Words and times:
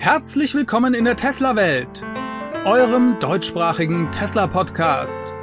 Herzlich 0.00 0.54
willkommen 0.54 0.94
in 0.94 1.04
der 1.04 1.14
Tesla-Welt, 1.14 2.06
eurem 2.64 3.18
deutschsprachigen 3.20 4.10
Tesla-Podcast. 4.10 5.34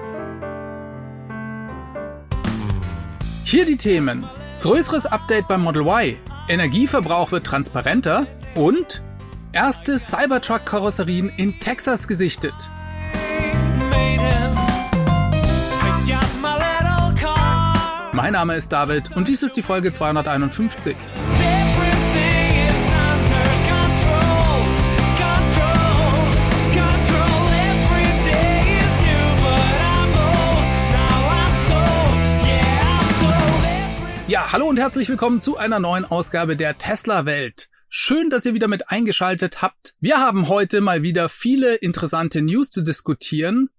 Hier 3.43 3.67
die 3.67 3.77
Themen. 3.77 4.27
Größeres 4.63 5.05
Update 5.05 5.47
beim 5.47 5.61
Model 5.61 5.83
Y, 5.83 6.17
Energieverbrauch 6.49 7.31
wird 7.31 7.45
transparenter 7.45 8.25
und 8.55 9.03
erste 9.51 9.99
Cybertruck-Karosserien 9.99 11.31
in 11.37 11.59
Texas 11.59 12.07
gesichtet. 12.07 12.71
Mein 18.11 18.33
Name 18.33 18.55
ist 18.55 18.69
David 18.69 19.15
und 19.15 19.27
dies 19.27 19.43
ist 19.43 19.55
die 19.55 19.61
Folge 19.61 19.91
251. 19.91 20.95
Ja, 34.27 34.51
hallo 34.51 34.67
und 34.67 34.75
herzlich 34.75 35.07
willkommen 35.07 35.39
zu 35.39 35.55
einer 35.55 35.79
neuen 35.79 36.03
Ausgabe 36.03 36.57
der 36.57 36.77
Tesla 36.77 37.25
Welt. 37.25 37.69
Schön, 37.87 38.29
dass 38.29 38.45
ihr 38.45 38.53
wieder 38.53 38.67
mit 38.67 38.89
eingeschaltet 38.89 39.61
habt. 39.61 39.93
Wir 40.01 40.17
haben 40.17 40.49
heute 40.49 40.81
mal 40.81 41.01
wieder 41.01 41.29
viele 41.29 41.75
interessante 41.75 42.41
News 42.41 42.69
zu 42.69 42.81
diskutieren. 42.81 43.69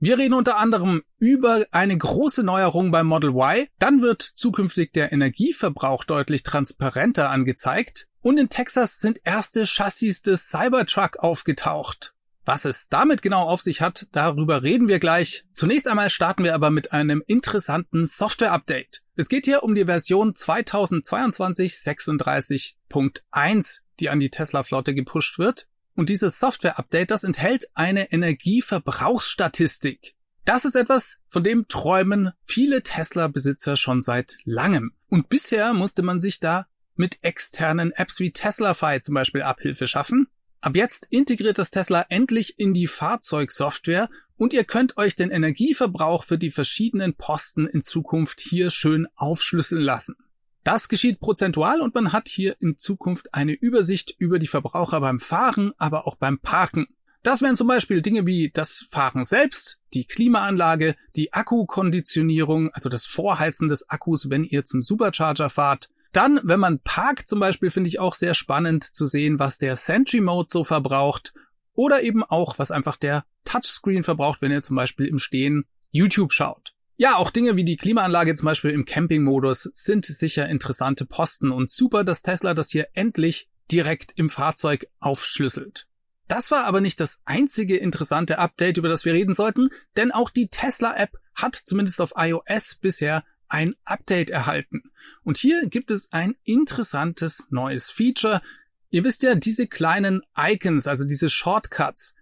Wir 0.00 0.18
reden 0.18 0.34
unter 0.34 0.58
anderem 0.58 1.04
über 1.18 1.64
eine 1.70 1.96
große 1.96 2.42
Neuerung 2.42 2.90
beim 2.90 3.06
Model 3.06 3.30
Y. 3.30 3.66
Dann 3.78 4.02
wird 4.02 4.20
zukünftig 4.20 4.92
der 4.92 5.10
Energieverbrauch 5.10 6.04
deutlich 6.04 6.42
transparenter 6.42 7.30
angezeigt. 7.30 8.06
Und 8.20 8.36
in 8.36 8.50
Texas 8.50 9.00
sind 9.00 9.20
erste 9.24 9.64
Chassis 9.64 10.20
des 10.20 10.50
Cybertruck 10.50 11.16
aufgetaucht. 11.20 12.13
Was 12.44 12.66
es 12.66 12.88
damit 12.88 13.22
genau 13.22 13.48
auf 13.48 13.62
sich 13.62 13.80
hat, 13.80 14.08
darüber 14.12 14.62
reden 14.62 14.86
wir 14.86 14.98
gleich. 14.98 15.46
Zunächst 15.52 15.88
einmal 15.88 16.10
starten 16.10 16.44
wir 16.44 16.54
aber 16.54 16.70
mit 16.70 16.92
einem 16.92 17.22
interessanten 17.26 18.04
Software-Update. 18.04 19.02
Es 19.16 19.30
geht 19.30 19.46
hier 19.46 19.62
um 19.62 19.74
die 19.74 19.86
Version 19.86 20.34
2022 20.34 21.72
36.1, 21.74 23.78
die 24.00 24.10
an 24.10 24.20
die 24.20 24.28
Tesla-Flotte 24.30 24.94
gepusht 24.94 25.38
wird. 25.38 25.68
Und 25.94 26.10
dieses 26.10 26.38
Software-Update, 26.38 27.10
das 27.10 27.24
enthält 27.24 27.70
eine 27.74 28.12
Energieverbrauchsstatistik. 28.12 30.14
Das 30.44 30.66
ist 30.66 30.74
etwas, 30.74 31.22
von 31.28 31.42
dem 31.42 31.66
träumen 31.68 32.32
viele 32.42 32.82
Tesla-Besitzer 32.82 33.76
schon 33.76 34.02
seit 34.02 34.36
langem. 34.44 34.92
Und 35.08 35.30
bisher 35.30 35.72
musste 35.72 36.02
man 36.02 36.20
sich 36.20 36.40
da 36.40 36.66
mit 36.96 37.20
externen 37.22 37.92
Apps 37.92 38.20
wie 38.20 38.32
TeslaFi 38.32 39.00
zum 39.00 39.14
Beispiel 39.14 39.40
Abhilfe 39.42 39.86
schaffen. 39.86 40.28
Ab 40.64 40.76
jetzt 40.76 41.08
integriert 41.10 41.58
das 41.58 41.70
Tesla 41.70 42.06
endlich 42.08 42.58
in 42.58 42.72
die 42.72 42.86
Fahrzeugsoftware 42.86 44.08
und 44.38 44.54
ihr 44.54 44.64
könnt 44.64 44.96
euch 44.96 45.14
den 45.14 45.30
Energieverbrauch 45.30 46.24
für 46.24 46.38
die 46.38 46.50
verschiedenen 46.50 47.16
Posten 47.16 47.66
in 47.66 47.82
Zukunft 47.82 48.40
hier 48.40 48.70
schön 48.70 49.06
aufschlüsseln 49.14 49.82
lassen. 49.82 50.16
Das 50.62 50.88
geschieht 50.88 51.20
prozentual 51.20 51.82
und 51.82 51.94
man 51.94 52.14
hat 52.14 52.28
hier 52.28 52.56
in 52.62 52.78
Zukunft 52.78 53.34
eine 53.34 53.52
Übersicht 53.52 54.14
über 54.16 54.38
die 54.38 54.46
Verbraucher 54.46 55.02
beim 55.02 55.18
Fahren, 55.18 55.72
aber 55.76 56.06
auch 56.06 56.16
beim 56.16 56.38
Parken. 56.38 56.86
Das 57.22 57.42
wären 57.42 57.56
zum 57.56 57.66
Beispiel 57.66 58.00
Dinge 58.00 58.24
wie 58.24 58.50
das 58.50 58.86
Fahren 58.88 59.26
selbst, 59.26 59.80
die 59.92 60.06
Klimaanlage, 60.06 60.96
die 61.14 61.34
Akkukonditionierung, 61.34 62.70
also 62.72 62.88
das 62.88 63.04
Vorheizen 63.04 63.68
des 63.68 63.90
Akkus, 63.90 64.30
wenn 64.30 64.44
ihr 64.44 64.64
zum 64.64 64.80
Supercharger 64.80 65.50
fahrt, 65.50 65.90
dann, 66.16 66.40
wenn 66.42 66.60
man 66.60 66.80
parkt 66.80 67.28
zum 67.28 67.40
Beispiel, 67.40 67.70
finde 67.70 67.88
ich 67.88 67.98
auch 67.98 68.14
sehr 68.14 68.34
spannend 68.34 68.84
zu 68.84 69.06
sehen, 69.06 69.38
was 69.38 69.58
der 69.58 69.76
Sentry 69.76 70.20
Mode 70.20 70.48
so 70.50 70.64
verbraucht 70.64 71.34
oder 71.74 72.02
eben 72.02 72.22
auch, 72.22 72.58
was 72.58 72.70
einfach 72.70 72.96
der 72.96 73.24
Touchscreen 73.44 74.02
verbraucht, 74.02 74.42
wenn 74.42 74.52
ihr 74.52 74.62
zum 74.62 74.76
Beispiel 74.76 75.06
im 75.06 75.18
Stehen 75.18 75.64
YouTube 75.90 76.32
schaut. 76.32 76.74
Ja, 76.96 77.16
auch 77.16 77.30
Dinge 77.30 77.56
wie 77.56 77.64
die 77.64 77.76
Klimaanlage 77.76 78.34
zum 78.36 78.46
Beispiel 78.46 78.70
im 78.70 78.84
Campingmodus 78.84 79.68
sind 79.74 80.06
sicher 80.06 80.48
interessante 80.48 81.06
Posten 81.06 81.50
und 81.50 81.68
super, 81.68 82.04
dass 82.04 82.22
Tesla 82.22 82.54
das 82.54 82.70
hier 82.70 82.88
endlich 82.92 83.48
direkt 83.70 84.12
im 84.16 84.30
Fahrzeug 84.30 84.86
aufschlüsselt. 85.00 85.86
Das 86.28 86.50
war 86.50 86.64
aber 86.64 86.80
nicht 86.80 87.00
das 87.00 87.22
einzige 87.24 87.76
interessante 87.76 88.38
Update, 88.38 88.78
über 88.78 88.88
das 88.88 89.04
wir 89.04 89.12
reden 89.12 89.34
sollten, 89.34 89.70
denn 89.96 90.12
auch 90.12 90.30
die 90.30 90.48
Tesla 90.48 90.96
App 90.96 91.18
hat 91.34 91.56
zumindest 91.56 92.00
auf 92.00 92.14
iOS 92.16 92.76
bisher 92.80 93.24
ein 93.48 93.74
Update 93.84 94.30
erhalten. 94.30 94.82
Und 95.22 95.38
hier 95.38 95.68
gibt 95.68 95.90
es 95.90 96.12
ein 96.12 96.34
interessantes 96.44 97.48
neues 97.50 97.90
Feature. 97.90 98.42
Ihr 98.90 99.04
wisst 99.04 99.22
ja, 99.22 99.34
diese 99.34 99.66
kleinen 99.66 100.22
Icons, 100.36 100.86
also 100.86 101.04
diese 101.04 101.28
Shortcuts, 101.28 102.14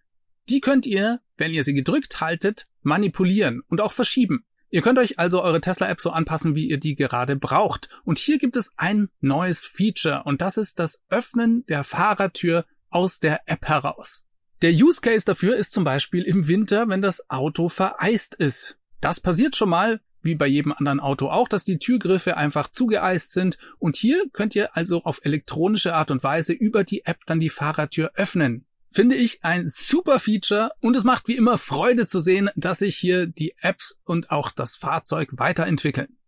die 0.49 0.61
könnt 0.61 0.87
ihr, 0.87 1.21
wenn 1.37 1.53
ihr 1.53 1.65
sie 1.65 1.75
gedrückt 1.75 2.21
haltet, 2.21 2.67
manipulieren 2.83 3.63
und 3.69 3.81
auch 3.81 3.93
verschieben. 3.93 4.45
Ihr 4.71 4.81
könnt 4.81 4.99
euch 4.99 5.19
also 5.19 5.43
eure 5.43 5.61
Tesla-App 5.61 6.01
so 6.01 6.11
anpassen, 6.11 6.55
wie 6.55 6.69
ihr 6.69 6.81
die 6.81 6.95
gerade 6.95 7.37
braucht. 7.37 7.91
Und 8.05 8.19
hier 8.19 8.39
gibt 8.39 8.57
es 8.57 8.73
ein 8.79 9.11
neues 9.21 9.65
Feature 9.65 10.23
und 10.25 10.41
das 10.41 10.57
ist 10.57 10.79
das 10.79 11.05
Öffnen 11.11 11.67
der 11.67 11.85
Fahrertür 11.85 12.65
aus 12.89 13.19
der 13.19 13.43
App 13.47 13.69
heraus. 13.69 14.25
Der 14.63 14.73
Use 14.73 15.01
Case 15.01 15.27
dafür 15.27 15.57
ist 15.57 15.73
zum 15.73 15.85
Beispiel 15.85 16.23
im 16.23 16.49
Winter, 16.49 16.89
wenn 16.89 17.03
das 17.03 17.29
Auto 17.29 17.69
vereist 17.69 18.35
ist. 18.35 18.79
Das 19.01 19.21
passiert 19.21 19.57
schon 19.57 19.69
mal, 19.69 20.01
wie 20.23 20.35
bei 20.35 20.47
jedem 20.47 20.73
anderen 20.73 21.01
Auto 21.01 21.29
auch, 21.29 21.49
dass 21.49 21.65
die 21.65 21.79
Türgriffe 21.79 22.37
einfach 22.37 22.71
zugeeist 22.71 23.33
sind 23.33 23.59
und 23.79 23.97
hier 23.97 24.25
könnt 24.33 24.55
ihr 24.55 24.77
also 24.77 25.03
auf 25.05 25.21
elektronische 25.25 25.95
Art 25.95 26.11
und 26.11 26.23
Weise 26.23 26.53
über 26.53 26.85
die 26.85 27.05
App 27.05 27.19
dann 27.27 27.41
die 27.41 27.49
Fahrertür 27.51 28.13
öffnen. 28.15 28.65
Finde 28.89 29.17
ich 29.17 29.43
ein 29.43 29.69
super 29.69 30.19
Feature 30.19 30.71
und 30.81 30.97
es 30.97 31.05
macht 31.05 31.27
wie 31.27 31.37
immer 31.37 31.57
Freude 31.57 32.07
zu 32.07 32.21
sehen, 32.21 32.51
dass 32.57 32.81
sich 32.81 32.97
hier 32.97 33.27
die 33.27 33.55
Apps 33.61 33.99
und 34.05 34.31
auch 34.31 34.51
das 34.51 34.77
Fahrzeug 34.77 35.31
weiterentwickeln. 35.33 36.19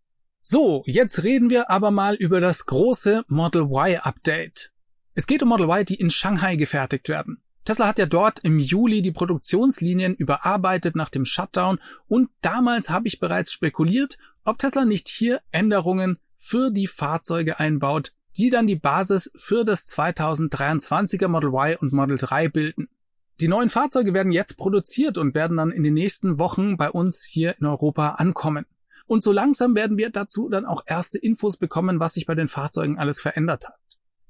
So, 0.41 0.83
jetzt 0.85 1.23
reden 1.23 1.49
wir 1.49 1.69
aber 1.69 1.91
mal 1.91 2.15
über 2.15 2.39
das 2.39 2.65
große 2.65 3.23
Model 3.27 3.63
Y 3.63 3.97
Update. 3.97 4.71
Es 5.13 5.27
geht 5.27 5.41
um 5.43 5.49
Model 5.49 5.67
Y, 5.67 5.85
die 5.85 5.95
in 5.95 6.09
Shanghai 6.09 6.55
gefertigt 6.55 7.07
werden. 7.07 7.41
Tesla 7.65 7.87
hat 7.87 7.97
ja 7.97 8.05
dort 8.05 8.39
im 8.39 8.59
Juli 8.59 9.01
die 9.01 9.11
Produktionslinien 9.11 10.13
überarbeitet 10.13 10.95
nach 10.95 11.09
dem 11.09 11.25
Shutdown 11.25 11.79
und 12.07 12.29
damals 12.41 12.89
habe 12.91 13.07
ich 13.07 13.19
bereits 13.19 13.51
spekuliert, 13.51 14.17
ob 14.43 14.59
Tesla 14.59 14.85
nicht 14.85 15.09
hier 15.09 15.41
Änderungen 15.51 16.19
für 16.37 16.69
die 16.69 16.85
Fahrzeuge 16.85 17.59
einbaut, 17.59 18.11
die 18.37 18.51
dann 18.51 18.67
die 18.67 18.75
Basis 18.75 19.31
für 19.35 19.65
das 19.65 19.87
2023er 19.87 21.27
Model 21.27 21.49
Y 21.49 21.77
und 21.77 21.91
Model 21.91 22.17
3 22.17 22.49
bilden. 22.49 22.87
Die 23.39 23.47
neuen 23.47 23.71
Fahrzeuge 23.71 24.13
werden 24.13 24.31
jetzt 24.31 24.57
produziert 24.57 25.17
und 25.17 25.33
werden 25.33 25.57
dann 25.57 25.71
in 25.71 25.83
den 25.83 25.95
nächsten 25.95 26.37
Wochen 26.37 26.77
bei 26.77 26.91
uns 26.91 27.23
hier 27.23 27.55
in 27.59 27.65
Europa 27.65 28.11
ankommen. 28.11 28.65
Und 29.07 29.23
so 29.23 29.31
langsam 29.31 29.75
werden 29.75 29.97
wir 29.97 30.11
dazu 30.11 30.49
dann 30.49 30.65
auch 30.65 30.83
erste 30.85 31.17
Infos 31.17 31.57
bekommen, 31.57 31.99
was 31.99 32.13
sich 32.13 32.27
bei 32.27 32.35
den 32.35 32.47
Fahrzeugen 32.47 32.99
alles 32.99 33.19
verändert 33.19 33.65
hat. 33.67 33.75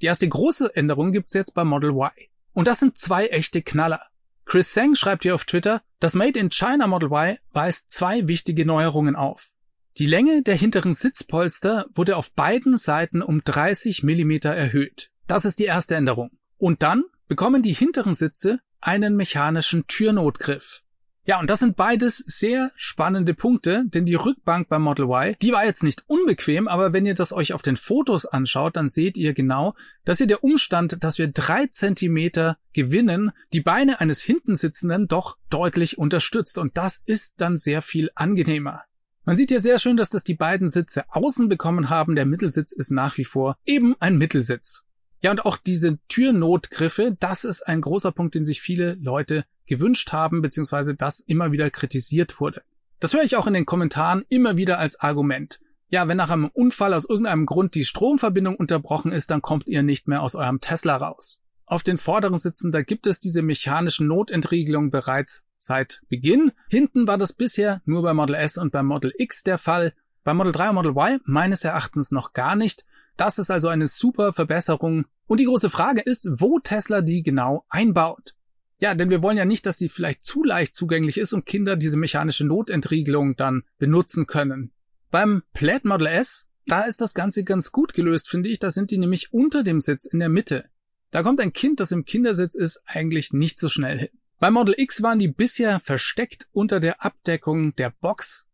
Die 0.01 0.07
erste 0.07 0.27
große 0.27 0.75
Änderung 0.75 1.11
gibt's 1.11 1.33
jetzt 1.33 1.53
bei 1.53 1.63
Model 1.63 1.91
Y. 1.91 2.11
Und 2.55 2.69
das 2.69 2.79
sind 2.79 2.97
zwei 2.97 3.27
echte 3.27 3.61
Knaller. 3.61 4.01
Chris 4.45 4.73
Seng 4.73 4.95
schreibt 4.95 5.23
hier 5.23 5.35
auf 5.35 5.43
Twitter, 5.43 5.81
das 5.99 6.13
Made 6.13 6.39
in 6.39 6.49
China 6.49 6.87
Model 6.87 7.09
Y 7.11 7.37
weist 7.51 7.91
zwei 7.91 8.29
wichtige 8.29 8.65
Neuerungen 8.65 9.17
auf. 9.17 9.49
Die 9.97 10.05
Länge 10.05 10.41
der 10.41 10.55
hinteren 10.55 10.93
Sitzpolster 10.93 11.85
wurde 11.93 12.15
auf 12.15 12.33
beiden 12.33 12.77
Seiten 12.77 13.21
um 13.21 13.43
30 13.43 14.03
Millimeter 14.03 14.51
erhöht. 14.51 15.11
Das 15.27 15.43
ist 15.43 15.59
die 15.59 15.65
erste 15.65 15.95
Änderung. 15.95 16.31
Und 16.57 16.81
dann 16.81 17.03
bekommen 17.27 17.61
die 17.61 17.73
hinteren 17.73 18.15
Sitze 18.15 18.61
einen 18.79 19.17
mechanischen 19.17 19.85
Türnotgriff. 19.87 20.81
Ja, 21.27 21.39
und 21.39 21.49
das 21.49 21.59
sind 21.59 21.75
beides 21.75 22.17
sehr 22.17 22.71
spannende 22.75 23.33
Punkte, 23.33 23.83
denn 23.87 24.05
die 24.05 24.13
Rückbank 24.13 24.69
beim 24.69 24.83
Model 24.83 25.05
Y, 25.05 25.35
die 25.41 25.51
war 25.53 25.65
jetzt 25.65 25.81
nicht 25.81 26.03
unbequem, 26.05 26.67
aber 26.67 26.93
wenn 26.93 27.07
ihr 27.07 27.15
das 27.15 27.33
euch 27.33 27.53
auf 27.53 27.63
den 27.63 27.77
Fotos 27.77 28.27
anschaut, 28.27 28.75
dann 28.75 28.89
seht 28.89 29.17
ihr 29.17 29.33
genau, 29.33 29.73
dass 30.03 30.19
ihr 30.19 30.27
der 30.27 30.43
Umstand, 30.43 31.03
dass 31.03 31.17
wir 31.17 31.27
drei 31.27 31.65
Zentimeter 31.65 32.59
gewinnen, 32.73 33.31
die 33.53 33.61
Beine 33.61 34.01
eines 34.01 34.21
Hintensitzenden 34.21 35.07
doch 35.07 35.37
deutlich 35.49 35.97
unterstützt 35.97 36.59
und 36.59 36.77
das 36.77 37.01
ist 37.07 37.41
dann 37.41 37.57
sehr 37.57 37.81
viel 37.81 38.11
angenehmer. 38.13 38.83
Man 39.23 39.35
sieht 39.35 39.49
hier 39.49 39.59
sehr 39.59 39.79
schön, 39.79 39.97
dass 39.97 40.11
das 40.11 40.23
die 40.23 40.35
beiden 40.35 40.69
Sitze 40.69 41.05
außen 41.09 41.49
bekommen 41.49 41.89
haben. 41.89 42.15
Der 42.15 42.27
Mittelsitz 42.27 42.71
ist 42.71 42.91
nach 42.91 43.17
wie 43.17 43.25
vor 43.25 43.57
eben 43.65 43.95
ein 43.99 44.17
Mittelsitz. 44.17 44.83
Ja, 45.21 45.31
und 45.31 45.43
auch 45.43 45.57
diese 45.57 45.97
Türnotgriffe, 46.07 47.17
das 47.19 47.43
ist 47.43 47.63
ein 47.63 47.81
großer 47.81 48.11
Punkt, 48.11 48.35
den 48.35 48.45
sich 48.45 48.61
viele 48.61 48.93
Leute 49.01 49.45
gewünscht 49.65 50.11
haben, 50.11 50.41
beziehungsweise 50.41 50.95
das 50.95 51.19
immer 51.19 51.51
wieder 51.51 51.69
kritisiert 51.69 52.39
wurde. 52.39 52.63
Das 52.99 53.13
höre 53.13 53.23
ich 53.23 53.35
auch 53.35 53.47
in 53.47 53.53
den 53.53 53.65
Kommentaren 53.65 54.25
immer 54.29 54.57
wieder 54.57 54.79
als 54.79 54.99
Argument. 54.99 55.59
Ja, 55.89 56.07
wenn 56.07 56.17
nach 56.17 56.31
einem 56.31 56.47
Unfall 56.47 56.93
aus 56.93 57.07
irgendeinem 57.07 57.45
Grund 57.45 57.75
die 57.75 57.85
Stromverbindung 57.85 58.55
unterbrochen 58.55 59.11
ist, 59.11 59.31
dann 59.31 59.41
kommt 59.41 59.67
ihr 59.67 59.83
nicht 59.83 60.07
mehr 60.07 60.21
aus 60.21 60.35
eurem 60.35 60.59
Tesla 60.59 60.97
raus. 60.97 61.41
Auf 61.65 61.83
den 61.83 61.97
vorderen 61.97 62.37
Sitzen, 62.37 62.71
da 62.71 62.81
gibt 62.81 63.07
es 63.07 63.19
diese 63.19 63.41
mechanischen 63.41 64.07
Notentriegelungen 64.07 64.91
bereits 64.91 65.43
seit 65.57 66.01
Beginn. 66.09 66.51
Hinten 66.69 67.07
war 67.07 67.17
das 67.17 67.33
bisher 67.33 67.81
nur 67.85 68.03
bei 68.03 68.13
Model 68.13 68.35
S 68.35 68.57
und 68.57 68.71
beim 68.71 68.85
Model 68.85 69.13
X 69.17 69.43
der 69.43 69.57
Fall. 69.57 69.93
Bei 70.23 70.33
Model 70.33 70.51
3 70.51 70.69
und 70.69 70.75
Model 70.75 70.91
Y 70.91 71.19
meines 71.25 71.63
Erachtens 71.63 72.11
noch 72.11 72.33
gar 72.33 72.55
nicht. 72.55 72.85
Das 73.17 73.37
ist 73.37 73.51
also 73.51 73.67
eine 73.67 73.87
super 73.87 74.33
Verbesserung. 74.33 75.05
Und 75.27 75.39
die 75.39 75.45
große 75.45 75.69
Frage 75.69 76.01
ist, 76.01 76.27
wo 76.39 76.59
Tesla 76.59 77.01
die 77.01 77.23
genau 77.23 77.65
einbaut. 77.69 78.34
Ja, 78.79 78.93
denn 78.93 79.09
wir 79.09 79.21
wollen 79.21 79.37
ja 79.37 79.45
nicht, 79.45 79.65
dass 79.65 79.77
sie 79.77 79.89
vielleicht 79.89 80.23
zu 80.23 80.43
leicht 80.43 80.75
zugänglich 80.75 81.17
ist 81.17 81.33
und 81.33 81.45
Kinder 81.45 81.77
diese 81.77 81.97
mechanische 81.97 82.45
Notentriegelung 82.45 83.35
dann 83.35 83.63
benutzen 83.77 84.27
können. 84.27 84.71
Beim 85.11 85.43
Plaid 85.53 85.85
Model 85.85 86.07
S, 86.07 86.49
da 86.67 86.81
ist 86.81 86.99
das 86.99 87.13
Ganze 87.13 87.43
ganz 87.43 87.71
gut 87.71 87.93
gelöst, 87.93 88.29
finde 88.29 88.49
ich. 88.49 88.59
Da 88.59 88.71
sind 88.71 88.91
die 88.91 88.97
nämlich 88.97 89.31
unter 89.31 89.63
dem 89.63 89.79
Sitz 89.79 90.05
in 90.05 90.19
der 90.19 90.29
Mitte. 90.29 90.65
Da 91.11 91.23
kommt 91.23 91.39
ein 91.39 91.53
Kind, 91.53 91.79
das 91.79 91.91
im 91.91 92.03
Kindersitz 92.03 92.55
ist, 92.55 92.81
eigentlich 92.85 93.31
nicht 93.31 93.59
so 93.59 93.69
schnell 93.69 93.99
hin. 93.99 94.09
Beim 94.39 94.55
Model 94.55 94.75
X 94.77 95.01
waren 95.01 95.19
die 95.19 95.29
bisher 95.29 95.79
versteckt 95.79 96.47
unter 96.51 96.81
der 96.81 97.05
Abdeckung 97.05 97.73
der 97.75 97.91
Box. 98.01 98.45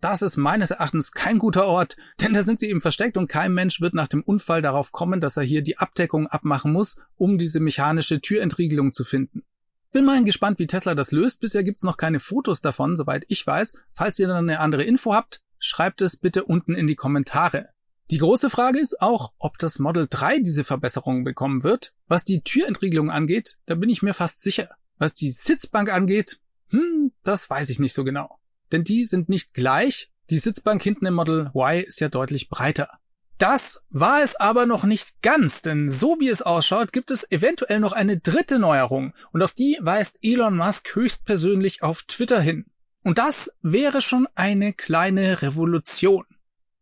Das 0.00 0.20
ist 0.20 0.36
meines 0.36 0.70
Erachtens 0.70 1.12
kein 1.12 1.38
guter 1.38 1.66
Ort, 1.66 1.96
denn 2.20 2.34
da 2.34 2.42
sind 2.42 2.60
sie 2.60 2.68
eben 2.68 2.80
versteckt 2.80 3.16
und 3.16 3.28
kein 3.28 3.54
Mensch 3.54 3.80
wird 3.80 3.94
nach 3.94 4.08
dem 4.08 4.22
Unfall 4.22 4.60
darauf 4.60 4.92
kommen, 4.92 5.20
dass 5.20 5.38
er 5.38 5.42
hier 5.42 5.62
die 5.62 5.78
Abdeckung 5.78 6.26
abmachen 6.26 6.72
muss, 6.72 7.00
um 7.16 7.38
diese 7.38 7.60
mechanische 7.60 8.20
Türentriegelung 8.20 8.92
zu 8.92 9.04
finden. 9.04 9.44
Bin 9.92 10.04
mal 10.04 10.22
gespannt, 10.22 10.60
wie 10.60 10.68
Tesla 10.68 10.94
das 10.94 11.10
löst. 11.10 11.40
Bisher 11.40 11.64
gibt's 11.64 11.82
noch 11.82 11.96
keine 11.96 12.20
Fotos 12.20 12.60
davon, 12.60 12.94
soweit 12.94 13.24
ich 13.26 13.44
weiß. 13.44 13.76
Falls 13.92 14.18
ihr 14.20 14.28
dann 14.28 14.48
eine 14.48 14.60
andere 14.60 14.84
Info 14.84 15.12
habt, 15.12 15.42
schreibt 15.58 16.00
es 16.00 16.16
bitte 16.16 16.44
unten 16.44 16.74
in 16.74 16.86
die 16.86 16.94
Kommentare. 16.94 17.70
Die 18.12 18.18
große 18.18 18.50
Frage 18.50 18.78
ist 18.78 19.00
auch, 19.00 19.32
ob 19.38 19.58
das 19.58 19.80
Model 19.80 20.06
3 20.08 20.40
diese 20.40 20.62
Verbesserungen 20.62 21.24
bekommen 21.24 21.64
wird. 21.64 21.92
Was 22.06 22.24
die 22.24 22.42
Türentriegelung 22.42 23.10
angeht, 23.10 23.58
da 23.66 23.74
bin 23.74 23.90
ich 23.90 24.02
mir 24.02 24.14
fast 24.14 24.42
sicher. 24.42 24.68
Was 24.98 25.12
die 25.12 25.30
Sitzbank 25.30 25.92
angeht, 25.92 26.38
hm, 26.68 27.12
das 27.24 27.50
weiß 27.50 27.68
ich 27.70 27.80
nicht 27.80 27.94
so 27.94 28.04
genau. 28.04 28.38
Denn 28.70 28.84
die 28.84 29.04
sind 29.04 29.28
nicht 29.28 29.54
gleich. 29.54 30.12
Die 30.28 30.38
Sitzbank 30.38 30.82
hinten 30.84 31.06
im 31.06 31.14
Model 31.14 31.50
Y 31.52 31.82
ist 31.84 31.98
ja 31.98 32.08
deutlich 32.08 32.48
breiter. 32.48 32.99
Das 33.40 33.82
war 33.88 34.22
es 34.22 34.36
aber 34.36 34.66
noch 34.66 34.84
nicht 34.84 35.22
ganz, 35.22 35.62
denn 35.62 35.88
so 35.88 36.20
wie 36.20 36.28
es 36.28 36.42
ausschaut, 36.42 36.92
gibt 36.92 37.10
es 37.10 37.32
eventuell 37.32 37.80
noch 37.80 37.92
eine 37.92 38.18
dritte 38.18 38.58
Neuerung 38.58 39.14
und 39.32 39.40
auf 39.40 39.54
die 39.54 39.78
weist 39.80 40.18
Elon 40.20 40.58
Musk 40.58 40.94
höchstpersönlich 40.94 41.82
auf 41.82 42.02
Twitter 42.02 42.42
hin. 42.42 42.66
Und 43.02 43.16
das 43.16 43.56
wäre 43.62 44.02
schon 44.02 44.28
eine 44.34 44.74
kleine 44.74 45.40
Revolution. 45.40 46.26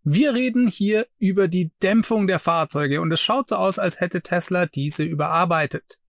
Wir 0.02 0.34
reden 0.34 0.66
hier 0.66 1.06
über 1.20 1.46
die 1.46 1.70
Dämpfung 1.80 2.26
der 2.26 2.40
Fahrzeuge 2.40 3.00
und 3.00 3.12
es 3.12 3.20
schaut 3.20 3.50
so 3.50 3.54
aus, 3.54 3.78
als 3.78 4.00
hätte 4.00 4.22
Tesla 4.22 4.66
diese 4.66 5.04
überarbeitet. 5.04 6.00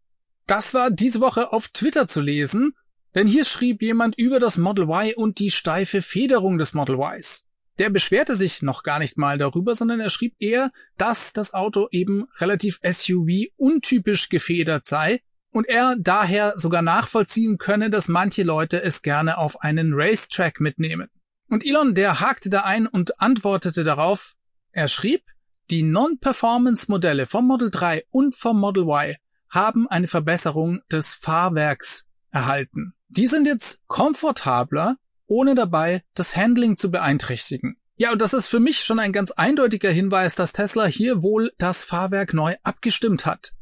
Das 0.48 0.74
war 0.74 0.90
diese 0.90 1.22
Woche 1.22 1.54
auf 1.54 1.68
Twitter 1.68 2.08
zu 2.08 2.22
lesen, 2.22 2.74
denn 3.14 3.28
hier 3.28 3.46
schrieb 3.46 3.84
jemand 3.84 4.18
über 4.18 4.40
das 4.40 4.58
Model 4.58 4.86
Y 4.86 5.14
und 5.16 5.38
die 5.38 5.52
steife 5.52 6.02
Federung 6.02 6.58
des 6.58 6.74
Model 6.74 6.98
Ys 6.98 7.46
der 7.80 7.90
beschwerte 7.90 8.36
sich 8.36 8.62
noch 8.62 8.84
gar 8.84 9.00
nicht 9.00 9.18
mal 9.18 9.38
darüber, 9.38 9.74
sondern 9.74 10.00
er 10.00 10.10
schrieb 10.10 10.36
eher, 10.40 10.70
dass 10.98 11.34
das 11.34 11.54
Auto 11.54 11.88
eben 11.92 12.28
relativ 12.38 12.80
SUV 12.84 13.48
untypisch 13.56 14.30
gefedert 14.30 14.86
sei 14.86 15.22
und 15.52 15.68
er 15.68 15.96
daher 15.98 16.54
sogar 16.58 16.82
nachvollziehen 16.82 17.58
könne, 17.58 17.90
dass 17.90 18.08
manche 18.08 18.44
Leute 18.44 18.84
es 18.84 19.02
gerne 19.02 19.38
auf 19.38 19.62
einen 19.62 19.94
Racetrack 19.94 20.60
mitnehmen. 20.60 21.10
Und 21.48 21.66
Elon, 21.66 21.96
der 21.96 22.20
hakte 22.20 22.50
da 22.50 22.62
ein 22.62 22.86
und 22.86 23.20
antwortete 23.20 23.84
darauf, 23.84 24.36
er 24.72 24.88
schrieb, 24.88 25.24
die 25.72 25.84
Non-Performance-Modelle 25.84 27.26
vom 27.26 27.48
Model 27.48 27.72
3 27.72 28.06
und 28.12 28.36
vom 28.36 28.60
Model 28.60 28.84
Y 28.84 29.16
haben 29.50 29.88
eine 29.88 30.08
Verbesserung 30.08 30.82
des 30.92 31.14
Fahrwerks 31.14 32.08
erhalten. 32.32 32.94
Die 33.08 33.28
sind 33.28 33.48
jetzt 33.48 33.88
komfortabler 33.88 34.98
ohne 35.30 35.56
dabei 35.56 36.04
das 36.16 36.36
Handling 36.36 36.76
zu 36.76 36.92
beeinträchtigen. 36.92 37.78
Ja, 37.96 38.12
und 38.12 38.22
das 38.22 38.34
ist 38.34 38.48
für 38.48 38.60
mich 38.60 38.80
schon 38.80 39.00
ein 39.00 39.14
ganz 39.14 39.32
eindeutiger 39.32 39.92
Hinweis, 39.92 40.36
dass 40.36 40.54
Tesla 40.54 40.86
hier 40.86 41.22
wohl 41.22 41.52
das 41.58 41.84
Fahrwerk 41.84 42.34
neu 42.34 42.56
abgestimmt 42.64 43.26
hat. 43.26 43.54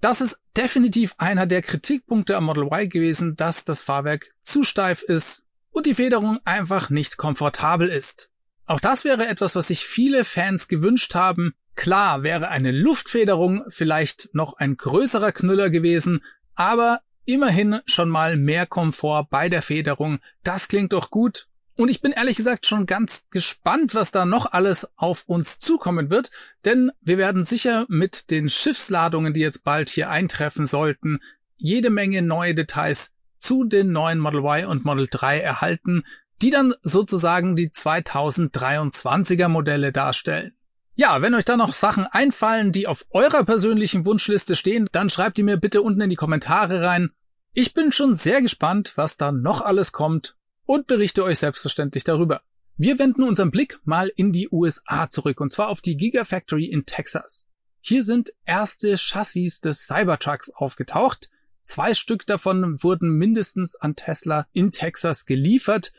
Das 0.00 0.20
ist 0.20 0.40
definitiv 0.56 1.14
einer 1.18 1.46
der 1.46 1.62
Kritikpunkte 1.62 2.36
am 2.36 2.44
Model 2.44 2.64
Y 2.64 2.88
gewesen, 2.88 3.36
dass 3.36 3.64
das 3.64 3.82
Fahrwerk 3.82 4.32
zu 4.42 4.64
steif 4.64 5.02
ist 5.02 5.44
und 5.70 5.86
die 5.86 5.94
Federung 5.94 6.38
einfach 6.44 6.90
nicht 6.90 7.18
komfortabel 7.18 7.88
ist. 7.88 8.30
Auch 8.66 8.80
das 8.80 9.04
wäre 9.04 9.26
etwas, 9.26 9.54
was 9.54 9.68
sich 9.68 9.84
viele 9.84 10.24
Fans 10.24 10.68
gewünscht 10.68 11.14
haben. 11.14 11.54
Klar 11.74 12.22
wäre 12.22 12.48
eine 12.48 12.72
Luftfederung 12.72 13.64
vielleicht 13.68 14.30
noch 14.34 14.54
ein 14.54 14.76
größerer 14.76 15.32
Knüller 15.32 15.70
gewesen, 15.70 16.24
aber 16.54 17.00
Immerhin 17.24 17.80
schon 17.86 18.08
mal 18.08 18.36
mehr 18.36 18.66
Komfort 18.66 19.28
bei 19.30 19.48
der 19.48 19.62
Federung. 19.62 20.18
Das 20.42 20.68
klingt 20.68 20.92
doch 20.92 21.10
gut. 21.10 21.46
Und 21.76 21.90
ich 21.90 22.02
bin 22.02 22.12
ehrlich 22.12 22.36
gesagt 22.36 22.66
schon 22.66 22.86
ganz 22.86 23.28
gespannt, 23.30 23.94
was 23.94 24.10
da 24.10 24.24
noch 24.24 24.52
alles 24.52 24.90
auf 24.96 25.24
uns 25.26 25.58
zukommen 25.58 26.10
wird, 26.10 26.30
denn 26.64 26.90
wir 27.00 27.16
werden 27.16 27.44
sicher 27.44 27.86
mit 27.88 28.30
den 28.30 28.50
Schiffsladungen, 28.50 29.32
die 29.32 29.40
jetzt 29.40 29.64
bald 29.64 29.88
hier 29.88 30.10
eintreffen 30.10 30.66
sollten, 30.66 31.20
jede 31.56 31.90
Menge 31.90 32.20
neue 32.20 32.54
Details 32.54 33.14
zu 33.38 33.64
den 33.64 33.90
neuen 33.90 34.18
Model 34.18 34.40
Y 34.40 34.66
und 34.66 34.84
Model 34.84 35.08
3 35.10 35.40
erhalten, 35.40 36.04
die 36.42 36.50
dann 36.50 36.74
sozusagen 36.82 37.56
die 37.56 37.70
2023er 37.70 39.48
Modelle 39.48 39.92
darstellen. 39.92 40.54
Ja, 40.94 41.22
wenn 41.22 41.34
euch 41.34 41.46
da 41.46 41.56
noch 41.56 41.72
Sachen 41.72 42.06
einfallen, 42.06 42.70
die 42.70 42.86
auf 42.86 43.06
eurer 43.10 43.44
persönlichen 43.44 44.04
Wunschliste 44.04 44.56
stehen, 44.56 44.88
dann 44.92 45.08
schreibt 45.08 45.38
die 45.38 45.42
mir 45.42 45.56
bitte 45.56 45.80
unten 45.80 46.02
in 46.02 46.10
die 46.10 46.16
Kommentare 46.16 46.82
rein. 46.82 47.10
Ich 47.54 47.72
bin 47.72 47.92
schon 47.92 48.14
sehr 48.14 48.42
gespannt, 48.42 48.92
was 48.96 49.16
da 49.16 49.32
noch 49.32 49.62
alles 49.62 49.92
kommt 49.92 50.36
und 50.64 50.86
berichte 50.86 51.24
euch 51.24 51.38
selbstverständlich 51.38 52.04
darüber. 52.04 52.42
Wir 52.76 52.98
wenden 52.98 53.22
unseren 53.22 53.50
Blick 53.50 53.80
mal 53.84 54.10
in 54.16 54.32
die 54.32 54.48
USA 54.50 55.08
zurück 55.08 55.40
und 55.40 55.50
zwar 55.50 55.68
auf 55.68 55.80
die 55.80 55.96
Gigafactory 55.96 56.66
in 56.66 56.84
Texas. 56.84 57.48
Hier 57.80 58.02
sind 58.02 58.32
erste 58.44 58.96
Chassis 58.96 59.60
des 59.60 59.86
Cybertrucks 59.86 60.50
aufgetaucht. 60.50 61.30
Zwei 61.62 61.94
Stück 61.94 62.26
davon 62.26 62.82
wurden 62.82 63.16
mindestens 63.16 63.76
an 63.76 63.96
Tesla 63.96 64.46
in 64.52 64.70
Texas 64.70 65.26
geliefert 65.26 65.92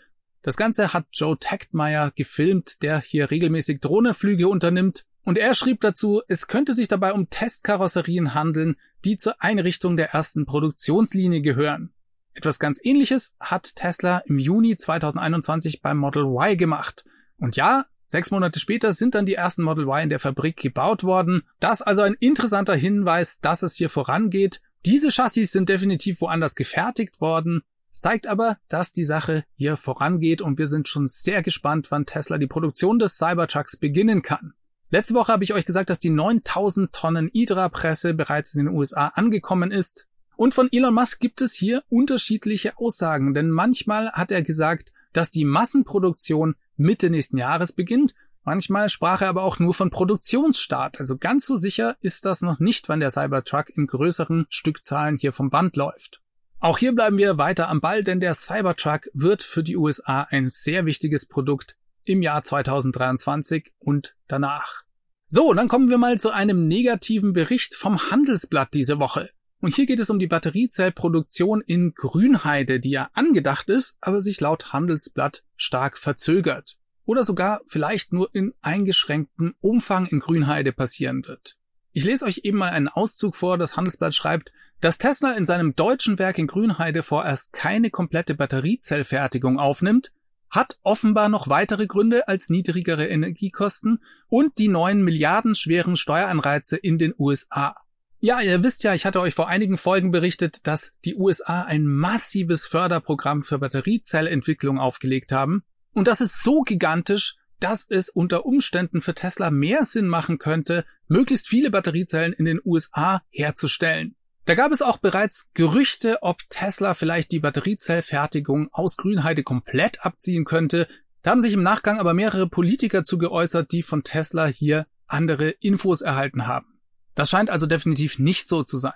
das 0.44 0.58
Ganze 0.58 0.94
hat 0.94 1.06
Joe 1.14 1.38
Taktmeyer 1.40 2.12
gefilmt, 2.16 2.84
der 2.84 3.00
hier 3.00 3.32
regelmäßig 3.32 3.80
Drohnenflüge 3.80 4.50
unternimmt. 4.50 5.06
Und 5.24 5.38
er 5.38 5.56
schrieb 5.56 5.80
dazu, 5.80 6.22
es 6.28 6.48
könnte 6.48 6.74
sich 6.74 6.90
dabei 6.90 7.14
um 7.14 7.30
Testkarosserien 7.30 8.34
handeln, 8.34 8.76
die 9.06 9.16
zur 9.16 9.42
Einrichtung 9.42 9.96
der 9.96 10.10
ersten 10.12 10.46
Produktionslinie 10.46 11.42
gehören. 11.42 11.94
Etwas 12.34 12.60
ganz 12.60 12.80
ähnliches 12.84 13.38
hat 13.40 13.76
Tesla 13.76 14.20
im 14.26 14.38
Juni 14.38 14.76
2021 14.76 15.82
beim 15.82 15.98
Model 15.98 16.26
Y 16.26 16.58
gemacht. 16.58 17.06
Und 17.38 17.56
ja, 17.56 17.86
sechs 18.04 18.30
Monate 18.30 18.60
später 18.60 18.94
sind 18.94 19.16
dann 19.16 19.26
die 19.26 19.36
ersten 19.36 19.64
Model 19.64 19.86
Y 19.86 20.04
in 20.04 20.10
der 20.10 20.20
Fabrik 20.20 20.58
gebaut 20.58 21.06
worden. 21.06 21.44
Das 21.62 21.82
also 21.82 22.02
ein 22.02 22.16
interessanter 22.20 22.76
Hinweis, 22.76 23.40
dass 23.40 23.64
es 23.64 23.76
hier 23.76 23.90
vorangeht. 23.90 24.62
Diese 24.86 25.10
Chassis 25.10 25.54
sind 25.54 25.70
definitiv 25.70 26.20
woanders 26.20 26.56
gefertigt 26.56 27.22
worden 27.22 27.64
es 27.94 28.02
zeigt 28.02 28.26
aber, 28.26 28.58
dass 28.70 28.92
die 28.92 29.04
Sache 29.04 29.46
hier 29.56 29.78
vorangeht 29.78 30.42
und 30.42 30.58
wir 30.58 30.68
sind 30.68 30.88
schon 30.88 31.06
sehr 31.06 31.44
gespannt, 31.44 31.92
wann 31.92 32.08
Tesla 32.08 32.40
die 32.40 32.48
Produktion 32.48 32.98
des 32.98 33.18
Cybertrucks 33.18 33.78
beginnen 33.78 34.24
kann. 34.24 34.54
Letzte 34.90 35.14
Woche 35.14 35.32
habe 35.32 35.44
ich 35.44 35.54
euch 35.54 35.66
gesagt, 35.66 35.92
dass 35.92 36.00
die 36.00 36.10
9000 36.10 36.92
Tonnen 36.92 37.30
Hydra-Presse 37.32 38.16
bereits 38.16 38.56
in 38.56 38.66
den 38.66 38.76
USA 38.76 39.10
angekommen 39.10 39.72
ist. 39.72 40.08
Und 40.36 40.56
von 40.56 40.70
Elon 40.72 40.96
Musk 40.96 41.20
gibt 41.20 41.42
es 41.42 41.54
hier 41.54 41.84
unterschiedliche 41.88 42.78
Aussagen, 42.80 43.36
denn 43.36 43.52
manchmal 43.52 44.12
hat 44.12 44.32
er 44.32 44.42
gesagt, 44.42 44.92
dass 45.14 45.30
die 45.30 45.46
Massenproduktion 45.46 46.56
Mitte 46.76 47.12
nächsten 47.12 47.38
Jahres 47.38 47.74
beginnt. 47.74 48.16
Manchmal 48.44 48.90
sprach 48.90 49.22
er 49.22 49.30
aber 49.30 49.44
auch 49.44 49.60
nur 49.60 49.76
von 49.76 49.92
Produktionsstart. 49.92 51.00
Also 51.00 51.18
ganz 51.18 51.46
so 51.46 51.56
sicher 51.56 51.96
ist 52.02 52.26
das 52.26 52.42
noch 52.42 52.60
nicht, 52.60 52.90
wann 52.90 53.00
der 53.00 53.12
Cybertruck 53.12 53.70
in 53.70 53.86
größeren 53.86 54.48
Stückzahlen 54.50 55.18
hier 55.18 55.32
vom 55.32 55.52
Band 55.52 55.76
läuft. 55.76 56.23
Auch 56.64 56.78
hier 56.78 56.96
bleiben 56.96 57.18
wir 57.18 57.38
weiter 57.38 57.68
am 57.68 57.82
Ball, 57.82 58.06
denn 58.06 58.22
der 58.22 58.34
Cybertruck 58.34 59.10
wird 59.12 59.44
für 59.44 59.64
die 59.64 59.76
USA 59.76 60.22
ein 60.30 60.48
sehr 60.48 60.86
wichtiges 60.86 61.26
Produkt 61.26 61.76
im 62.06 62.22
Jahr 62.22 62.42
2023 62.42 63.74
und 63.80 64.16
danach. 64.30 64.84
So, 65.28 65.54
dann 65.54 65.68
kommen 65.68 65.90
wir 65.90 65.98
mal 65.98 66.22
zu 66.22 66.32
einem 66.32 66.70
negativen 66.70 67.34
Bericht 67.34 67.76
vom 67.76 68.10
Handelsblatt 68.10 68.74
diese 68.74 68.98
Woche. 68.98 69.30
Und 69.60 69.76
hier 69.76 69.86
geht 69.86 70.00
es 70.00 70.10
um 70.10 70.20
die 70.20 70.28
Batteriezellproduktion 70.28 71.60
in 71.60 71.96
Grünheide, 71.96 72.80
die 72.80 72.92
ja 72.92 73.10
angedacht 73.12 73.68
ist, 73.68 73.98
aber 74.00 74.22
sich 74.22 74.40
laut 74.40 74.72
Handelsblatt 74.72 75.44
stark 75.58 75.98
verzögert. 75.98 76.78
Oder 77.04 77.26
sogar 77.26 77.60
vielleicht 77.68 78.14
nur 78.14 78.30
in 78.34 78.54
eingeschränktem 78.62 79.54
Umfang 79.60 80.06
in 80.06 80.22
Grünheide 80.22 80.72
passieren 80.72 81.28
wird. 81.28 81.58
Ich 81.92 82.06
lese 82.06 82.24
euch 82.24 82.42
eben 82.44 82.58
mal 82.58 82.72
einen 82.72 82.88
Auszug 82.88 83.36
vor. 83.36 83.58
Das 83.58 83.76
Handelsblatt 83.76 84.16
schreibt, 84.16 84.52
dass 84.84 84.98
Tesla 84.98 85.32
in 85.32 85.46
seinem 85.46 85.76
deutschen 85.78 86.20
Werk 86.20 86.38
in 86.38 86.48
Grünheide 86.48 87.04
vorerst 87.04 87.54
keine 87.54 87.90
komplette 87.90 88.36
Batteriezellfertigung 88.36 89.58
aufnimmt, 89.58 90.12
hat 90.50 90.78
offenbar 90.84 91.30
noch 91.30 91.48
weitere 91.48 91.88
Gründe 91.88 92.28
als 92.28 92.50
niedrigere 92.50 93.08
Energiekosten 93.08 94.04
und 94.28 94.58
die 94.58 94.68
neuen 94.68 95.02
milliardenschweren 95.02 95.96
Steueranreize 95.96 96.76
in 96.76 96.98
den 96.98 97.14
USA. 97.18 97.76
Ja, 98.20 98.42
ihr 98.42 98.62
wisst 98.62 98.84
ja, 98.84 98.94
ich 98.94 99.06
hatte 99.06 99.22
euch 99.22 99.34
vor 99.34 99.48
einigen 99.48 99.78
Folgen 99.78 100.12
berichtet, 100.12 100.68
dass 100.68 100.92
die 101.06 101.16
USA 101.16 101.62
ein 101.62 101.86
massives 101.86 102.66
Förderprogramm 102.66 103.44
für 103.44 103.60
Batteriezellentwicklung 103.60 104.80
aufgelegt 104.80 105.32
haben. 105.32 105.64
Und 105.94 106.10
das 106.10 106.20
ist 106.20 106.44
so 106.44 106.62
gigantisch, 106.62 107.38
dass 107.62 107.90
es 107.90 108.10
unter 108.10 108.46
Umständen 108.46 109.00
für 109.00 109.16
Tesla 109.16 109.50
mehr 109.50 109.86
Sinn 109.86 110.10
machen 110.10 110.40
könnte, 110.40 110.84
möglichst 111.08 111.48
viele 111.48 111.72
Batteriezellen 111.72 112.34
in 112.34 112.44
den 112.44 112.60
USA 112.66 113.22
herzustellen. 113.30 114.16
Da 114.46 114.56
gab 114.56 114.74
es 114.74 114.82
auch 114.82 114.98
bereits 114.98 115.52
Gerüchte, 115.54 116.18
ob 116.22 116.40
Tesla 116.50 116.94
vielleicht 116.94 117.32
die 117.32 117.40
Batteriezellfertigung 117.40 118.68
aus 118.74 118.98
Grünheide 118.98 119.44
komplett 119.44 120.06
abziehen 120.06 120.44
könnte. 120.44 120.88
Da 121.22 121.32
haben 121.32 121.42
sich 121.42 121.54
im 121.54 121.64
Nachgang 121.64 121.98
aber 121.98 122.14
mehrere 122.14 122.50
Politiker 122.50 123.06
zu 123.06 123.18
geäußert, 123.18 123.72
die 123.72 123.84
von 123.84 124.04
Tesla 124.04 124.48
hier 124.48 124.86
andere 125.08 125.50
Infos 125.50 126.02
erhalten 126.02 126.46
haben. 126.46 126.80
Das 127.16 127.30
scheint 127.30 127.50
also 127.50 127.68
definitiv 127.68 128.20
nicht 128.20 128.50
so 128.50 128.64
zu 128.64 128.78
sein. 128.78 128.94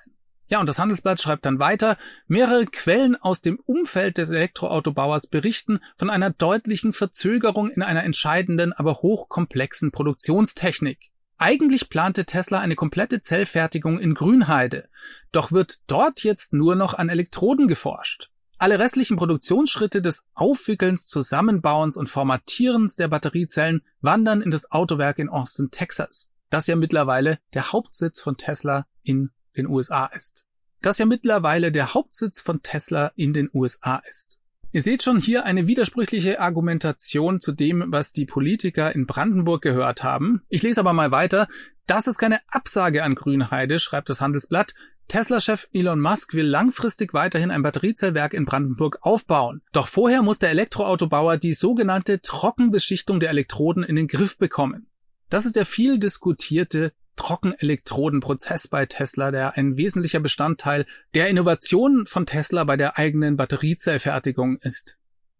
Ja, 0.49 0.59
und 0.59 0.67
das 0.67 0.79
Handelsblatt 0.79 1.21
schreibt 1.21 1.45
dann 1.45 1.59
weiter, 1.59 1.97
mehrere 2.27 2.65
Quellen 2.65 3.15
aus 3.15 3.41
dem 3.41 3.59
Umfeld 3.65 4.17
des 4.17 4.29
Elektroautobauers 4.29 5.27
berichten 5.27 5.79
von 5.97 6.09
einer 6.09 6.29
deutlichen 6.29 6.93
Verzögerung 6.93 7.69
in 7.69 7.81
einer 7.81 8.03
entscheidenden, 8.03 8.73
aber 8.73 8.95
hochkomplexen 8.95 9.91
Produktionstechnik. 9.91 11.11
Eigentlich 11.39 11.89
plante 11.89 12.25
Tesla 12.25 12.59
eine 12.59 12.75
komplette 12.75 13.21
Zellfertigung 13.21 13.99
in 13.99 14.15
Grünheide, 14.15 14.89
doch 15.31 15.51
wird 15.51 15.79
dort 15.85 16.23
jetzt 16.23 16.51
nur 16.51 16.75
noch 16.75 16.95
an 16.95 17.09
Elektroden 17.09 17.67
geforscht. 17.67 18.31
Alle 18.57 18.79
restlichen 18.79 19.17
Produktionsschritte 19.17 20.01
des 20.01 20.25
Aufwickelns, 20.33 21.05
Zusammenbauens 21.05 21.95
und 21.95 22.09
Formatierens 22.09 22.95
der 22.95 23.07
Batteriezellen 23.07 23.83
wandern 24.01 24.41
in 24.41 24.49
das 24.49 24.71
Autowerk 24.71 25.19
in 25.19 25.29
Austin, 25.29 25.69
Texas, 25.69 26.29
das 26.49 26.65
ja 26.65 26.75
mittlerweile 26.75 27.37
der 27.53 27.71
Hauptsitz 27.71 28.19
von 28.19 28.35
Tesla 28.37 28.87
in 29.03 29.29
den 29.55 29.67
USA 29.67 30.07
ist. 30.07 30.43
Das 30.81 30.97
ja 30.97 31.05
mittlerweile 31.05 31.71
der 31.71 31.93
Hauptsitz 31.93 32.41
von 32.41 32.63
Tesla 32.63 33.11
in 33.15 33.33
den 33.33 33.49
USA 33.53 33.97
ist. 34.09 34.41
Ihr 34.71 34.81
seht 34.81 35.01
schon 35.01 35.19
hier 35.19 35.45
eine 35.45 35.67
widersprüchliche 35.67 36.39
Argumentation 36.39 37.39
zu 37.39 37.53
dem, 37.53 37.85
was 37.87 38.11
die 38.11 38.25
Politiker 38.25 38.93
in 38.93 39.07
Brandenburg 39.07 39.61
gehört 39.61 40.03
haben. 40.03 40.41
Ich 40.49 40.61
lese 40.61 40.81
aber 40.81 40.93
mal 40.93 41.11
weiter. 41.11 41.47
Das 41.85 42.05
ist 42.05 42.17
keine 42.17 42.41
Absage 42.49 43.03
an 43.03 43.15
Grünheide, 43.15 43.79
schreibt 43.79 44.09
das 44.09 44.19
Handelsblatt. 44.19 44.73
Tesla-Chef 45.07 45.69
Elon 45.71 46.01
Musk 46.01 46.33
will 46.33 46.45
langfristig 46.45 47.13
weiterhin 47.13 47.49
ein 47.49 47.63
Batteriezellwerk 47.63 48.33
in 48.33 48.43
Brandenburg 48.43 48.99
aufbauen. 49.01 49.61
Doch 49.71 49.87
vorher 49.87 50.21
muss 50.21 50.39
der 50.39 50.49
Elektroautobauer 50.49 51.37
die 51.37 51.53
sogenannte 51.53 52.21
Trockenbeschichtung 52.21 53.21
der 53.21 53.29
Elektroden 53.29 53.83
in 53.83 53.95
den 53.95 54.09
Griff 54.09 54.37
bekommen. 54.37 54.87
Das 55.29 55.45
ist 55.45 55.55
der 55.55 55.65
viel 55.65 55.97
diskutierte 55.97 56.91
Trockenelektrodenprozess 57.17 58.69
bei 58.69 58.85
Tesla, 58.85 59.31
der 59.31 59.57
ein 59.57 59.75
wesentlicher 59.75 60.21
Bestandteil 60.21 60.85
der 61.13 61.27
Innovation 61.27 62.05
von 62.05 62.25
Tesla 62.25 62.63
bei 62.63 62.77
der 62.77 62.97
eigenen 62.97 63.35
Batteriezellfertigung 63.35 64.57
ist. 64.61 64.97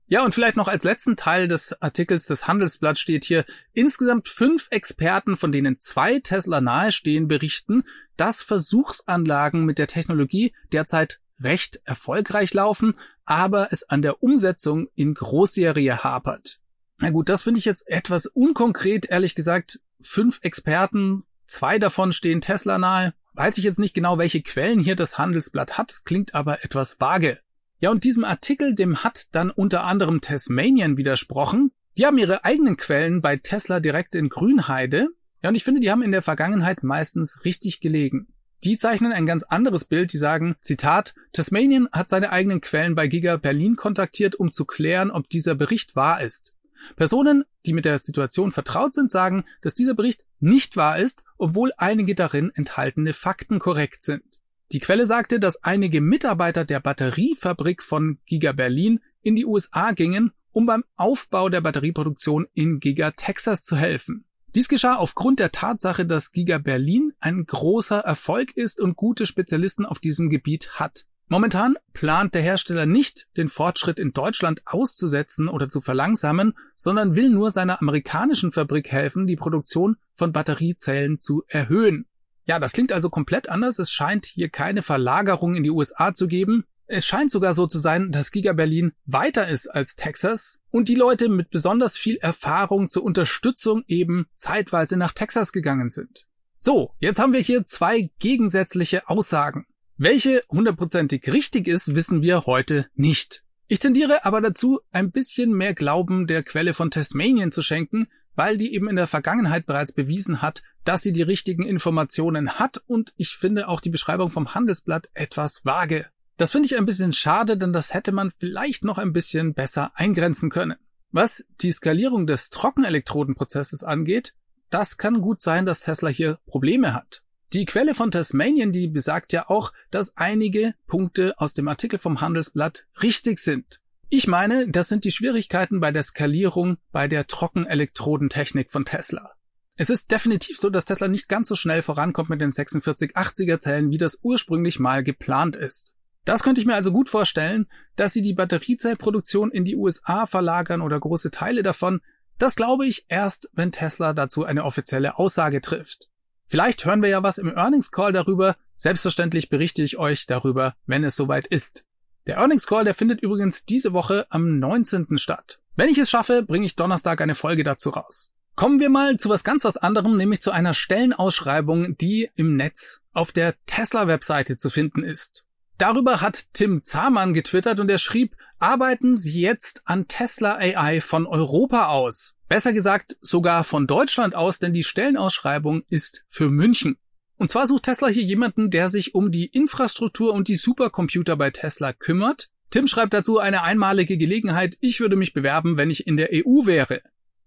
Ja, 0.10 0.24
und 0.24 0.34
vielleicht 0.34 0.56
noch 0.56 0.70
als 0.70 0.84
letzten 0.84 1.18
Teil 1.18 1.50
des 1.50 1.82
Artikels 1.82 2.26
des 2.26 2.48
Handelsblatt 2.48 2.98
steht 2.98 3.26
hier, 3.26 3.46
insgesamt 3.74 4.30
fünf 4.30 4.68
Experten, 4.72 5.36
von 5.36 5.52
denen 5.52 5.82
zwei 5.82 6.20
Tesla 6.20 6.62
nahestehen, 6.62 7.28
berichten, 7.28 7.84
dass 8.16 8.42
Versuchsanlagen 8.42 9.66
mit 9.66 9.80
der 9.80 9.88
Technologie 9.88 10.54
derzeit 10.72 11.20
recht 11.42 11.82
erfolgreich 11.84 12.54
laufen, 12.54 12.96
aber 13.26 13.68
es 13.72 13.90
an 13.90 14.02
der 14.02 14.24
Umsetzung 14.24 14.88
in 14.96 15.14
Großserie 15.14 16.04
hapert. 16.04 16.60
Na 17.00 17.12
gut, 17.12 17.28
das 17.28 17.44
finde 17.44 17.60
ich 17.60 17.66
jetzt 17.66 17.88
etwas 17.88 18.26
unkonkret, 18.28 19.08
ehrlich 19.08 19.36
gesagt. 19.36 19.80
Fünf 20.00 20.40
Experten 20.42 21.24
Zwei 21.48 21.80
davon 21.80 22.12
stehen 22.12 22.42
Tesla 22.42 22.78
nahe. 22.78 23.14
Weiß 23.34 23.58
ich 23.58 23.64
jetzt 23.64 23.80
nicht 23.80 23.94
genau, 23.94 24.18
welche 24.18 24.42
Quellen 24.42 24.80
hier 24.80 24.96
das 24.96 25.18
Handelsblatt 25.18 25.78
hat, 25.78 26.02
klingt 26.06 26.36
aber 26.36 26.64
etwas 26.64 27.00
vage. 27.00 27.40
Ja, 27.80 27.92
und 27.92 28.04
diesem 28.04 28.24
Artikel, 28.24 28.76
dem 28.76 29.04
hat 29.04 29.28
dann 29.34 29.52
unter 29.52 29.84
anderem 29.84 30.22
Tasmanian 30.22 30.98
widersprochen. 30.98 31.72
Die 31.98 32.06
haben 32.06 32.18
ihre 32.18 32.44
eigenen 32.46 32.76
Quellen 32.78 33.22
bei 33.22 33.38
Tesla 33.38 33.80
direkt 33.80 34.16
in 34.16 34.30
Grünheide. 34.30 35.10
Ja, 35.42 35.50
und 35.50 35.56
ich 35.56 35.64
finde, 35.64 35.82
die 35.82 35.92
haben 35.92 36.02
in 36.02 36.12
der 36.12 36.22
Vergangenheit 36.22 36.84
meistens 36.84 37.46
richtig 37.46 37.80
gelegen. 37.80 38.28
Die 38.64 38.76
zeichnen 38.76 39.12
ein 39.12 39.28
ganz 39.28 39.44
anderes 39.44 39.86
Bild, 39.86 40.12
die 40.12 40.18
sagen, 40.18 40.56
Zitat, 40.62 41.14
Tasmanian 41.32 41.88
hat 41.92 42.10
seine 42.10 42.32
eigenen 42.32 42.60
Quellen 42.60 42.96
bei 42.96 43.08
Giga 43.08 43.38
Berlin 43.38 43.76
kontaktiert, 43.76 44.36
um 44.36 44.52
zu 44.52 44.66
klären, 44.66 45.12
ob 45.12 45.30
dieser 45.30 45.54
Bericht 45.54 45.96
wahr 45.96 46.22
ist. 46.22 46.56
Personen, 46.96 47.44
die 47.66 47.74
mit 47.74 47.86
der 47.86 48.00
Situation 48.00 48.52
vertraut 48.52 48.96
sind, 48.96 49.12
sagen, 49.12 49.46
dass 49.62 49.76
dieser 49.76 49.94
Bericht 49.94 50.26
nicht 50.40 50.76
wahr 50.76 50.98
ist, 51.00 51.24
obwohl 51.38 51.72
einige 51.78 52.16
darin 52.16 52.52
enthaltene 52.54 53.14
Fakten 53.14 53.60
korrekt 53.60 54.04
sind. 54.04 54.24
Die 54.72 54.80
Quelle 54.80 55.06
sagte, 55.06 55.40
dass 55.40 55.64
einige 55.64 56.02
Mitarbeiter 56.02 56.66
der 56.66 56.80
Batteriefabrik 56.80 57.82
von 57.82 58.20
Giga 58.26 58.52
Berlin 58.52 59.00
in 59.22 59.36
die 59.36 59.46
USA 59.46 59.92
gingen, 59.92 60.32
um 60.52 60.66
beim 60.66 60.84
Aufbau 60.96 61.50
der 61.50 61.62
Batterieproduktion 61.62 62.48
in 62.54 62.80
Giga 62.80 63.12
Texas 63.12 63.62
zu 63.62 63.78
helfen. 63.78 64.26
Dies 64.56 64.68
geschah 64.68 64.96
aufgrund 64.96 65.40
der 65.40 65.52
Tatsache, 65.52 66.06
dass 66.06 66.32
Giga 66.32 66.58
Berlin 66.58 67.14
ein 67.20 67.46
großer 67.46 68.00
Erfolg 68.00 68.58
ist 68.58 68.80
und 68.80 68.96
gute 68.96 69.26
Spezialisten 69.26 69.86
auf 69.86 70.00
diesem 70.00 70.30
Gebiet 70.30 70.80
hat. 70.80 71.06
Momentan 71.30 71.76
plant 71.94 72.34
der 72.36 72.42
Hersteller 72.42 72.86
nicht, 72.86 73.28
den 73.36 73.50
Fortschritt 73.50 74.00
in 74.00 74.14
Deutschland 74.14 74.62
auszusetzen 74.66 75.50
oder 75.50 75.68
zu 75.68 75.82
verlangsamen, 75.82 76.54
sondern 76.74 77.16
will 77.16 77.30
nur 77.30 77.52
seiner 77.52 77.82
amerikanischen 77.82 78.52
Fabrik 78.52 78.92
helfen, 78.92 79.28
die 79.28 79.36
Produktion 79.36 79.98
von 80.18 80.34
Batteriezellen 80.34 81.22
zu 81.22 81.44
erhöhen. 81.48 82.06
Ja, 82.46 82.60
das 82.60 82.74
klingt 82.74 82.92
also 82.92 83.10
komplett 83.10 83.50
anders. 83.50 83.80
Es 83.80 83.92
scheint 83.92 84.26
hier 84.26 84.50
keine 84.50 84.82
Verlagerung 84.82 85.56
in 85.56 85.64
die 85.64 85.70
USA 85.70 86.14
zu 86.14 86.28
geben. 86.28 86.66
Es 86.88 87.06
scheint 87.06 87.32
sogar 87.32 87.54
so 87.54 87.68
zu 87.68 87.80
sein, 87.80 88.12
dass 88.12 88.32
Giga 88.32 88.54
Berlin 88.54 88.94
weiter 89.06 89.48
ist 89.50 89.68
als 89.68 89.96
Texas 89.96 90.62
und 90.72 90.88
die 90.88 90.96
Leute 90.96 91.28
mit 91.28 91.50
besonders 91.50 91.98
viel 91.98 92.16
Erfahrung 92.16 92.90
zur 92.90 93.04
Unterstützung 93.04 93.84
eben 93.88 94.28
zeitweise 94.38 94.96
nach 94.96 95.12
Texas 95.12 95.52
gegangen 95.52 95.90
sind. 95.90 96.28
So, 96.58 96.94
jetzt 97.00 97.20
haben 97.20 97.34
wir 97.34 97.42
hier 97.42 97.66
zwei 97.66 98.10
gegensätzliche 98.20 99.10
Aussagen. 99.10 99.66
Welche 99.98 100.44
hundertprozentig 100.50 101.32
richtig 101.32 101.68
ist, 101.68 101.96
wissen 101.96 102.22
wir 102.22 102.46
heute 102.46 102.88
nicht. 102.96 103.44
Ich 103.68 103.80
tendiere 103.80 104.24
aber 104.24 104.40
dazu, 104.40 104.80
ein 104.92 105.12
bisschen 105.12 105.52
mehr 105.52 105.74
Glauben 105.74 106.26
der 106.26 106.42
Quelle 106.42 106.74
von 106.74 106.90
Tasmanien 106.90 107.52
zu 107.52 107.62
schenken, 107.62 108.08
weil 108.38 108.58
die 108.58 108.74
eben 108.74 108.88
in 108.88 108.96
der 108.96 109.08
Vergangenheit 109.08 109.66
bereits 109.66 109.92
bewiesen 109.92 110.42
hat, 110.42 110.62
dass 110.86 111.02
sie 111.02 111.12
die 111.12 111.24
richtigen 111.24 111.64
Informationen 111.64 112.52
hat 112.52 112.82
und 112.86 113.12
ich 113.18 113.36
finde 113.36 113.68
auch 113.68 113.82
die 113.82 113.90
Beschreibung 113.90 114.30
vom 114.30 114.54
Handelsblatt 114.54 115.10
etwas 115.14 115.66
vage. 115.66 116.06
Das 116.38 116.52
finde 116.52 116.68
ich 116.68 116.78
ein 116.78 116.86
bisschen 116.86 117.14
schade, 117.14 117.58
denn 117.58 117.74
das 117.74 117.96
hätte 117.96 118.12
man 118.12 118.30
vielleicht 118.30 118.86
noch 118.86 119.00
ein 119.00 119.12
bisschen 119.12 119.56
besser 119.56 119.92
eingrenzen 119.96 120.52
können. 120.52 120.76
Was 121.12 121.46
die 121.62 121.72
Skalierung 121.72 122.28
des 122.28 122.52
Trockenelektrodenprozesses 122.52 123.84
angeht, 123.84 124.34
das 124.70 124.98
kann 124.98 125.22
gut 125.22 125.42
sein, 125.42 125.66
dass 125.66 125.82
Tesla 125.82 126.10
hier 126.10 126.38
Probleme 126.46 126.94
hat. 126.94 127.24
Die 127.54 127.66
Quelle 127.66 127.96
von 127.96 128.12
Tasmanien, 128.12 128.72
die 128.72 128.88
besagt 128.88 129.34
ja 129.34 129.50
auch, 129.50 129.74
dass 129.90 130.16
einige 130.16 130.76
Punkte 130.86 131.34
aus 131.40 131.54
dem 131.54 131.68
Artikel 131.68 131.98
vom 131.98 132.22
Handelsblatt 132.22 132.86
richtig 133.02 133.40
sind. 133.40 133.80
Ich 134.10 134.26
meine, 134.26 134.70
das 134.70 134.88
sind 134.88 135.04
die 135.04 135.12
Schwierigkeiten 135.12 135.82
bei 135.82 135.92
der 135.92 136.02
Skalierung 136.02 136.78
bei 136.94 137.10
der 137.10 137.28
Trockenelektrodentechnik 137.28 138.72
von 138.72 138.86
Tesla. 138.86 139.32
Es 139.76 139.90
ist 139.90 140.12
definitiv 140.12 140.58
so, 140.58 140.70
dass 140.70 140.86
Tesla 140.86 141.10
nicht 141.10 141.28
ganz 141.28 141.50
so 141.50 141.56
schnell 141.56 141.82
vorankommt 141.82 142.30
mit 142.30 142.40
den 142.40 142.52
4680er 142.52 143.60
Zellen, 143.60 143.92
wie 143.92 143.98
das 143.98 144.20
ursprünglich 144.24 144.80
mal 144.80 145.04
geplant 145.04 145.58
ist. 145.58 145.94
Das 146.24 146.42
könnte 146.42 146.62
ich 146.62 146.68
mir 146.68 146.76
also 146.76 146.94
gut 146.94 147.10
vorstellen, 147.10 147.68
dass 147.98 148.14
sie 148.14 148.22
die 148.22 148.34
Batteriezellproduktion 148.34 149.52
in 149.52 149.66
die 149.66 149.76
USA 149.76 150.26
verlagern 150.26 150.82
oder 150.82 151.00
große 151.00 151.30
Teile 151.30 151.62
davon. 151.62 152.00
Das 152.38 152.56
glaube 152.56 152.88
ich 152.88 153.06
erst, 153.10 153.50
wenn 153.54 153.74
Tesla 153.74 154.14
dazu 154.14 154.46
eine 154.46 154.64
offizielle 154.64 155.18
Aussage 155.18 155.60
trifft. 155.60 156.08
Vielleicht 156.46 156.86
hören 156.86 157.02
wir 157.02 157.10
ja 157.10 157.24
was 157.24 157.40
im 157.40 157.50
Earnings 157.50 157.92
Call 157.92 158.14
darüber. 158.14 158.56
Selbstverständlich 158.76 159.50
berichte 159.50 159.84
ich 159.84 159.98
euch 159.98 160.28
darüber, 160.28 160.76
wenn 160.86 161.04
es 161.04 161.18
soweit 161.18 161.48
ist. 161.48 161.86
Der 162.28 162.36
Earnings 162.36 162.68
Call, 162.68 162.84
der 162.84 162.94
findet 162.94 163.22
übrigens 163.22 163.64
diese 163.64 163.94
Woche 163.94 164.28
am 164.30 164.60
19. 164.60 165.18
statt. 165.18 165.62
Wenn 165.78 165.88
ich 165.88 165.98
es 165.98 166.10
schaffe, 166.10 166.44
bringe 166.44 166.66
ich 166.66 166.76
Donnerstag 166.76 167.22
eine 167.22 167.36
Folge 167.36 167.64
dazu 167.64 167.90
raus. 167.90 168.34
Kommen 168.56 168.82
wir 168.82 168.90
mal 168.90 169.16
zu 169.16 169.30
was 169.30 169.46
ganz 169.46 169.64
was 169.64 169.78
anderem, 169.78 170.18
nämlich 170.18 170.42
zu 170.42 170.52
einer 170.52 170.74
Stellenausschreibung, 170.74 171.96
die 171.96 172.30
im 172.36 172.58
Netz 172.58 173.02
auf 173.14 173.32
der 173.32 173.56
Tesla-Webseite 173.66 174.58
zu 174.58 174.70
finden 174.70 175.04
ist. 175.04 175.46
Darüber 175.78 176.20
hat 176.20 176.48
Tim 176.52 176.84
Zahmann 176.84 177.34
getwittert 177.34 177.80
und 177.80 177.90
er 177.90 177.98
schrieb, 177.98 178.36
arbeiten 178.60 179.16
Sie 179.16 179.40
jetzt 179.40 179.84
an 179.86 180.10
Tesla 180.10 180.58
AI 180.58 181.00
von 181.00 181.28
Europa 181.28 181.88
aus. 181.88 182.36
Besser 182.50 182.74
gesagt 182.74 183.16
sogar 183.22 183.64
von 183.64 183.88
Deutschland 183.88 184.36
aus, 184.36 184.60
denn 184.60 184.74
die 184.74 184.84
Stellenausschreibung 184.84 185.84
ist 185.88 186.26
für 186.28 186.50
München. 186.50 186.98
Und 187.38 187.50
zwar 187.50 187.68
sucht 187.68 187.84
Tesla 187.84 188.08
hier 188.08 188.24
jemanden, 188.24 188.72
der 188.72 188.90
sich 188.90 189.16
um 189.16 189.32
die 189.32 189.46
Infrastruktur 189.46 190.34
und 190.34 190.48
die 190.48 190.56
Supercomputer 190.56 191.36
bei 191.36 191.52
Tesla 191.52 191.94
kümmert. 191.94 192.50
Tim 192.70 192.88
schreibt 192.88 193.14
dazu 193.14 193.40
eine 193.40 193.62
einmalige 193.62 194.18
Gelegenheit, 194.18 194.78
ich 194.82 195.00
würde 195.00 195.16
mich 195.16 195.34
bewerben, 195.34 195.78
wenn 195.78 195.90
ich 195.90 196.08
in 196.08 196.18
der 196.18 196.30
EU 196.34 196.66
wäre. 196.66 197.02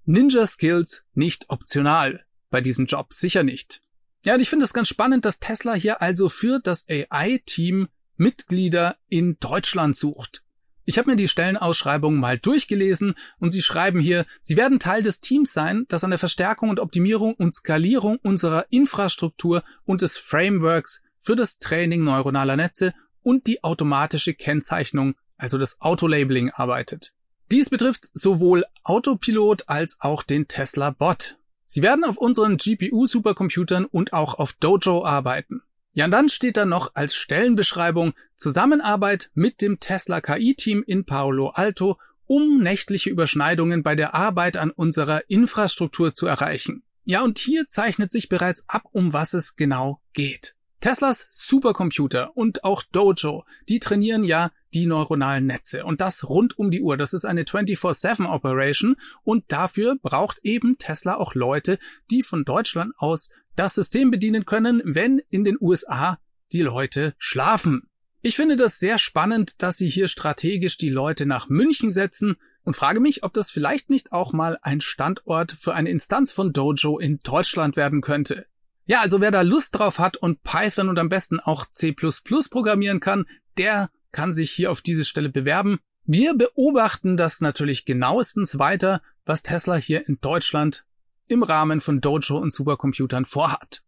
Ninja 0.04 0.47
Skills 0.47 1.04
nicht 1.14 1.50
optional. 1.50 2.25
Bei 2.50 2.61
diesem 2.61 2.87
Job 2.87 3.12
sicher 3.12 3.42
nicht. 3.42 3.82
Ja, 4.25 4.35
und 4.35 4.40
ich 4.40 4.49
finde 4.49 4.64
es 4.64 4.73
ganz 4.73 4.88
spannend, 4.88 5.25
dass 5.25 5.40
Tesla 5.40 5.75
hier 5.75 6.02
also 6.02 6.28
für 6.28 6.61
das 6.61 6.87
AI-Team 6.88 7.88
Mitglieder 8.16 8.97
in 9.09 9.38
Deutschland 9.40 9.97
sucht. 9.97 10.42
Ich 10.90 10.99
habe 10.99 11.09
mir 11.09 11.16
die 11.16 11.28
Stellenausschreibung 11.28 12.16
mal 12.16 12.37
durchgelesen 12.37 13.14
und 13.38 13.52
sie 13.52 13.62
schreiben 13.62 14.00
hier, 14.00 14.26
sie 14.40 14.56
werden 14.56 14.80
Teil 14.80 15.04
des 15.04 15.20
Teams 15.20 15.52
sein, 15.52 15.85
das 15.87 16.02
an 16.02 16.11
der 16.11 16.18
Verstärkung 16.18 16.68
und 16.68 16.80
Optimierung 16.80 17.35
und 17.35 17.54
Skalierung 17.54 18.18
unserer 18.25 18.66
Infrastruktur 18.70 19.62
und 19.85 20.02
des 20.02 20.16
Frameworks 20.16 21.04
für 21.20 21.37
das 21.37 21.61
Training 21.61 22.02
neuronaler 22.02 22.56
Netze 22.56 22.92
und 23.23 23.47
die 23.47 23.62
automatische 23.62 24.35
Kennzeichnung, 24.35 25.14
also 25.37 25.59
das 25.59 25.80
Autolabeling 25.80 26.50
arbeitet. 26.50 27.12
Dies 27.52 27.70
betrifft 27.70 28.09
sowohl 28.12 28.64
Autopilot 28.82 29.68
als 29.68 29.99
auch 30.00 30.25
den 30.25 30.49
Tesla 30.49 30.90
Bot. 30.90 31.37
Sie 31.66 31.82
werden 31.82 32.02
auf 32.02 32.16
unseren 32.16 32.56
GPU-Supercomputern 32.56 33.85
und 33.85 34.12
auch 34.12 34.35
auf 34.40 34.54
Dojo 34.54 35.04
arbeiten. 35.04 35.62
Ja, 35.92 36.04
und 36.04 36.12
dann 36.12 36.28
steht 36.28 36.56
da 36.56 36.64
noch 36.64 36.94
als 36.94 37.14
Stellenbeschreibung 37.14 38.14
Zusammenarbeit 38.37 39.30
mit 39.35 39.61
dem 39.61 39.80
Tesla 39.80 40.20
KI-Team 40.20 40.85
in 40.87 41.04
Paolo 41.04 41.49
Alto, 41.49 41.99
um 42.26 42.62
nächtliche 42.62 43.11
Überschneidungen 43.11 43.82
bei 43.82 43.97
der 43.97 44.14
Arbeit 44.14 44.56
an 44.56 44.70
unserer 44.70 45.28
Infrastruktur 45.28 46.14
zu 46.14 46.26
erreichen. 46.26 46.85
Ja, 47.04 47.23
und 47.23 47.38
hier 47.38 47.68
zeichnet 47.68 48.12
sich 48.12 48.28
bereits 48.28 48.68
ab, 48.68 48.85
um 48.92 49.12
was 49.12 49.35
es 49.35 49.56
genau 49.56 50.00
geht. 50.12 50.54
Teslas 50.80 51.28
Supercomputer 51.32 52.37
und 52.37 52.64
auch 52.64 52.82
Dojo, 52.85 53.44
die 53.68 53.80
trainieren 53.80 54.25
ja 54.25 54.50
die 54.73 54.87
neuronalen 54.87 55.44
Netze 55.44 55.85
und 55.85 56.00
das 56.00 56.28
rund 56.28 56.59
um 56.59 56.70
die 56.70 56.80
Uhr. 56.80 56.97
Das 56.97 57.12
ist 57.12 57.26
eine 57.26 57.44
24/7 57.44 58.26
Operation 58.26 58.97
und 59.23 59.44
dafür 59.49 59.97
braucht 60.00 60.38
eben 60.42 60.78
Tesla 60.78 61.16
auch 61.16 61.35
Leute, 61.35 61.78
die 62.11 62.23
von 62.23 62.44
Deutschland 62.44 62.94
aus 62.97 63.30
das 63.61 63.75
System 63.75 64.11
bedienen 64.11 64.47
können, 64.47 64.81
wenn 64.87 65.21
in 65.31 65.45
den 65.45 65.59
USA 65.61 66.19
die 66.50 66.62
Leute 66.62 67.14
schlafen. 67.19 67.83
Ich 68.23 68.35
finde 68.35 68.57
das 68.57 68.79
sehr 68.79 68.97
spannend, 68.97 69.62
dass 69.62 69.76
sie 69.76 69.88
hier 69.88 70.09
strategisch 70.09 70.79
die 70.79 70.88
Leute 70.88 71.26
nach 71.26 71.50
München 71.50 71.90
setzen 71.90 72.37
und 72.64 72.75
frage 72.75 73.00
mich, 73.00 73.23
ob 73.23 73.35
das 73.35 73.50
vielleicht 73.50 73.90
nicht 73.90 74.12
auch 74.12 74.33
mal 74.33 74.59
ein 74.62 74.81
Standort 74.81 75.52
für 75.52 75.75
eine 75.75 75.90
Instanz 75.90 76.33
von 76.33 76.55
Dojo 76.55 76.99
in 76.99 77.21
Deutschland 77.23 77.76
werden 77.76 78.00
könnte. 78.00 78.47
Ja, 78.87 79.02
also 79.02 79.21
wer 79.21 79.31
da 79.31 79.43
Lust 79.43 79.79
drauf 79.79 79.99
hat 79.99 80.17
und 80.17 80.43
Python 80.43 80.88
und 80.88 80.99
am 80.99 81.11
besten 81.11 81.38
auch 81.38 81.67
C++ 81.71 81.93
programmieren 81.93 83.00
kann, 83.00 83.26
der 83.59 83.90
kann 84.11 84.33
sich 84.33 84.50
hier 84.50 84.71
auf 84.71 84.81
diese 84.81 85.05
Stelle 85.05 85.29
bewerben. 85.29 85.81
Wir 86.05 86.33
beobachten 86.33 87.19
das 87.19 87.43
natürlich 87.43 87.85
genauestens 87.85 88.59
weiter, 88.59 89.02
was 89.26 89.43
Tesla 89.43 89.76
hier 89.76 90.09
in 90.09 90.19
Deutschland 90.23 90.87
im 91.31 91.43
Rahmen 91.43 91.81
von 91.81 92.01
Dojo 92.01 92.37
und 92.37 92.53
Supercomputern 92.53 93.25
vorhat. 93.25 93.83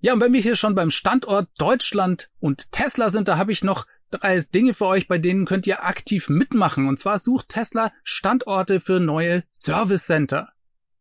Ja, 0.00 0.12
und 0.12 0.20
wenn 0.20 0.32
wir 0.32 0.40
hier 0.40 0.56
schon 0.56 0.74
beim 0.74 0.90
Standort 0.90 1.48
Deutschland 1.58 2.30
und 2.38 2.70
Tesla 2.70 3.10
sind, 3.10 3.28
da 3.28 3.38
habe 3.38 3.52
ich 3.52 3.64
noch 3.64 3.86
drei 4.10 4.38
Dinge 4.40 4.74
für 4.74 4.86
euch, 4.86 5.08
bei 5.08 5.18
denen 5.18 5.46
könnt 5.46 5.66
ihr 5.66 5.84
aktiv 5.84 6.28
mitmachen. 6.28 6.86
Und 6.86 6.98
zwar 6.98 7.18
sucht 7.18 7.48
Tesla 7.48 7.92
Standorte 8.04 8.80
für 8.80 9.00
neue 9.00 9.42
Service 9.52 10.06
Center. 10.06 10.50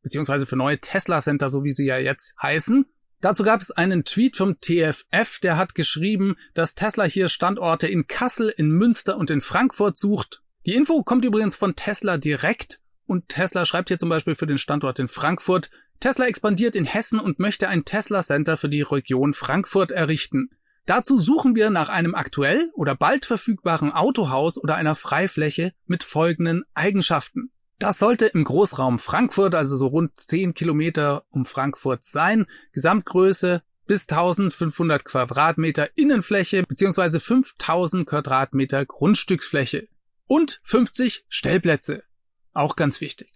Beziehungsweise 0.01 0.45
für 0.45 0.55
neue 0.55 0.79
Tesla 0.79 1.21
Center, 1.21 1.49
so 1.49 1.63
wie 1.63 1.71
sie 1.71 1.85
ja 1.85 1.97
jetzt 1.97 2.35
heißen. 2.41 2.85
Dazu 3.21 3.43
gab 3.43 3.61
es 3.61 3.71
einen 3.71 4.03
Tweet 4.03 4.35
vom 4.35 4.59
TFF, 4.59 5.39
der 5.41 5.57
hat 5.57 5.75
geschrieben, 5.75 6.35
dass 6.53 6.75
Tesla 6.75 7.05
hier 7.05 7.27
Standorte 7.27 7.87
in 7.87 8.07
Kassel, 8.07 8.53
in 8.55 8.69
Münster 8.69 9.17
und 9.17 9.29
in 9.29 9.41
Frankfurt 9.41 9.97
sucht. 9.97 10.41
Die 10.65 10.73
Info 10.73 11.03
kommt 11.03 11.25
übrigens 11.25 11.55
von 11.55 11.75
Tesla 11.75 12.17
direkt 12.17 12.79
und 13.07 13.29
Tesla 13.29 13.65
schreibt 13.65 13.89
hier 13.89 13.99
zum 13.99 14.09
Beispiel 14.09 14.35
für 14.35 14.47
den 14.47 14.57
Standort 14.57 14.99
in 14.99 15.07
Frankfurt, 15.07 15.69
Tesla 15.99 16.25
expandiert 16.25 16.75
in 16.75 16.85
Hessen 16.85 17.19
und 17.19 17.39
möchte 17.39 17.67
ein 17.67 17.85
Tesla 17.85 18.21
Center 18.21 18.57
für 18.57 18.69
die 18.69 18.81
Region 18.81 19.33
Frankfurt 19.33 19.91
errichten. 19.91 20.49
Dazu 20.85 21.17
suchen 21.17 21.55
wir 21.55 21.69
nach 21.69 21.89
einem 21.89 22.13
aktuell 22.13 22.69
oder 22.73 22.95
bald 22.95 23.25
verfügbaren 23.25 23.91
Autohaus 23.91 24.61
oder 24.61 24.75
einer 24.75 24.95
Freifläche 24.95 25.73
mit 25.87 26.03
folgenden 26.03 26.63
Eigenschaften. 26.75 27.51
Das 27.79 27.97
sollte 27.97 28.27
im 28.27 28.43
Großraum 28.43 28.99
Frankfurt, 28.99 29.55
also 29.55 29.75
so 29.77 29.87
rund 29.87 30.17
10 30.17 30.53
Kilometer 30.53 31.25
um 31.29 31.45
Frankfurt 31.45 32.05
sein, 32.05 32.45
Gesamtgröße 32.71 33.63
bis 33.87 34.07
1500 34.07 35.03
Quadratmeter 35.03 35.89
Innenfläche 35.97 36.63
bzw. 36.63 37.19
5000 37.19 38.07
Quadratmeter 38.07 38.85
Grundstücksfläche 38.85 39.87
und 40.27 40.61
50 40.63 41.25
Stellplätze. 41.29 42.03
Auch 42.55 42.75
ganz 42.75 43.01
wichtig. 43.01 43.31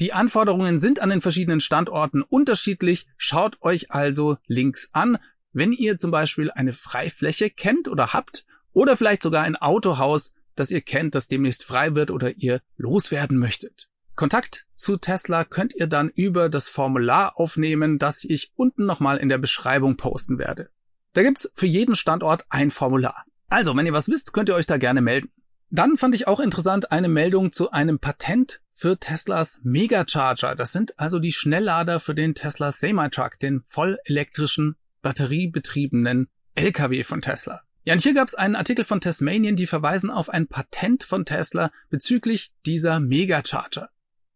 Die 0.00 0.12
Anforderungen 0.12 0.78
sind 0.80 0.98
an 1.00 1.10
den 1.10 1.20
verschiedenen 1.20 1.60
Standorten 1.60 2.22
unterschiedlich. 2.22 3.06
Schaut 3.16 3.60
euch 3.60 3.92
also 3.92 4.38
Links 4.46 4.88
an, 4.92 5.18
wenn 5.52 5.72
ihr 5.72 5.98
zum 5.98 6.10
Beispiel 6.10 6.50
eine 6.50 6.72
Freifläche 6.72 7.50
kennt 7.50 7.86
oder 7.86 8.12
habt 8.14 8.46
oder 8.72 8.96
vielleicht 8.96 9.22
sogar 9.22 9.42
ein 9.44 9.56
Autohaus, 9.56 10.34
das 10.56 10.70
ihr 10.70 10.80
kennt, 10.80 11.14
das 11.14 11.28
demnächst 11.28 11.64
frei 11.64 11.94
wird 11.94 12.10
oder 12.10 12.36
ihr 12.36 12.62
loswerden 12.76 13.38
möchtet. 13.38 13.88
Kontakt 14.16 14.66
zu 14.74 14.96
Tesla 14.96 15.44
könnt 15.44 15.74
ihr 15.74 15.86
dann 15.86 16.08
über 16.08 16.48
das 16.48 16.68
Formular 16.68 17.38
aufnehmen, 17.38 17.98
das 17.98 18.24
ich 18.24 18.52
unten 18.56 18.86
nochmal 18.86 19.18
in 19.18 19.28
der 19.28 19.38
Beschreibung 19.38 19.96
posten 19.98 20.38
werde. 20.38 20.70
Da 21.12 21.22
gibt's 21.22 21.50
für 21.54 21.66
jeden 21.66 21.94
Standort 21.94 22.46
ein 22.48 22.70
Formular. 22.70 23.24
Also, 23.48 23.76
wenn 23.76 23.84
ihr 23.84 23.92
was 23.92 24.08
wisst, 24.08 24.32
könnt 24.32 24.48
ihr 24.48 24.54
euch 24.54 24.66
da 24.66 24.78
gerne 24.78 25.02
melden. 25.02 25.30
Dann 25.74 25.96
fand 25.96 26.14
ich 26.14 26.28
auch 26.28 26.38
interessant 26.38 26.92
eine 26.92 27.08
Meldung 27.08 27.50
zu 27.50 27.70
einem 27.70 27.98
Patent 27.98 28.60
für 28.74 28.98
Teslas 28.98 29.58
Megacharger. 29.62 30.54
Das 30.54 30.70
sind 30.70 31.00
also 31.00 31.18
die 31.18 31.32
Schnelllader 31.32 31.98
für 31.98 32.14
den 32.14 32.34
Tesla 32.34 32.70
Semi-Truck, 32.70 33.38
den 33.38 33.62
vollelektrischen, 33.64 34.76
batteriebetriebenen 35.00 36.28
LKW 36.54 37.04
von 37.04 37.22
Tesla. 37.22 37.62
Ja, 37.84 37.94
und 37.94 38.02
hier 38.02 38.12
gab 38.12 38.28
es 38.28 38.34
einen 38.34 38.54
Artikel 38.54 38.84
von 38.84 39.00
Tasmanian, 39.00 39.56
die 39.56 39.66
verweisen 39.66 40.10
auf 40.10 40.28
ein 40.28 40.46
Patent 40.46 41.04
von 41.04 41.24
Tesla 41.24 41.72
bezüglich 41.88 42.52
dieser 42.66 43.00
Megacharger. 43.00 43.88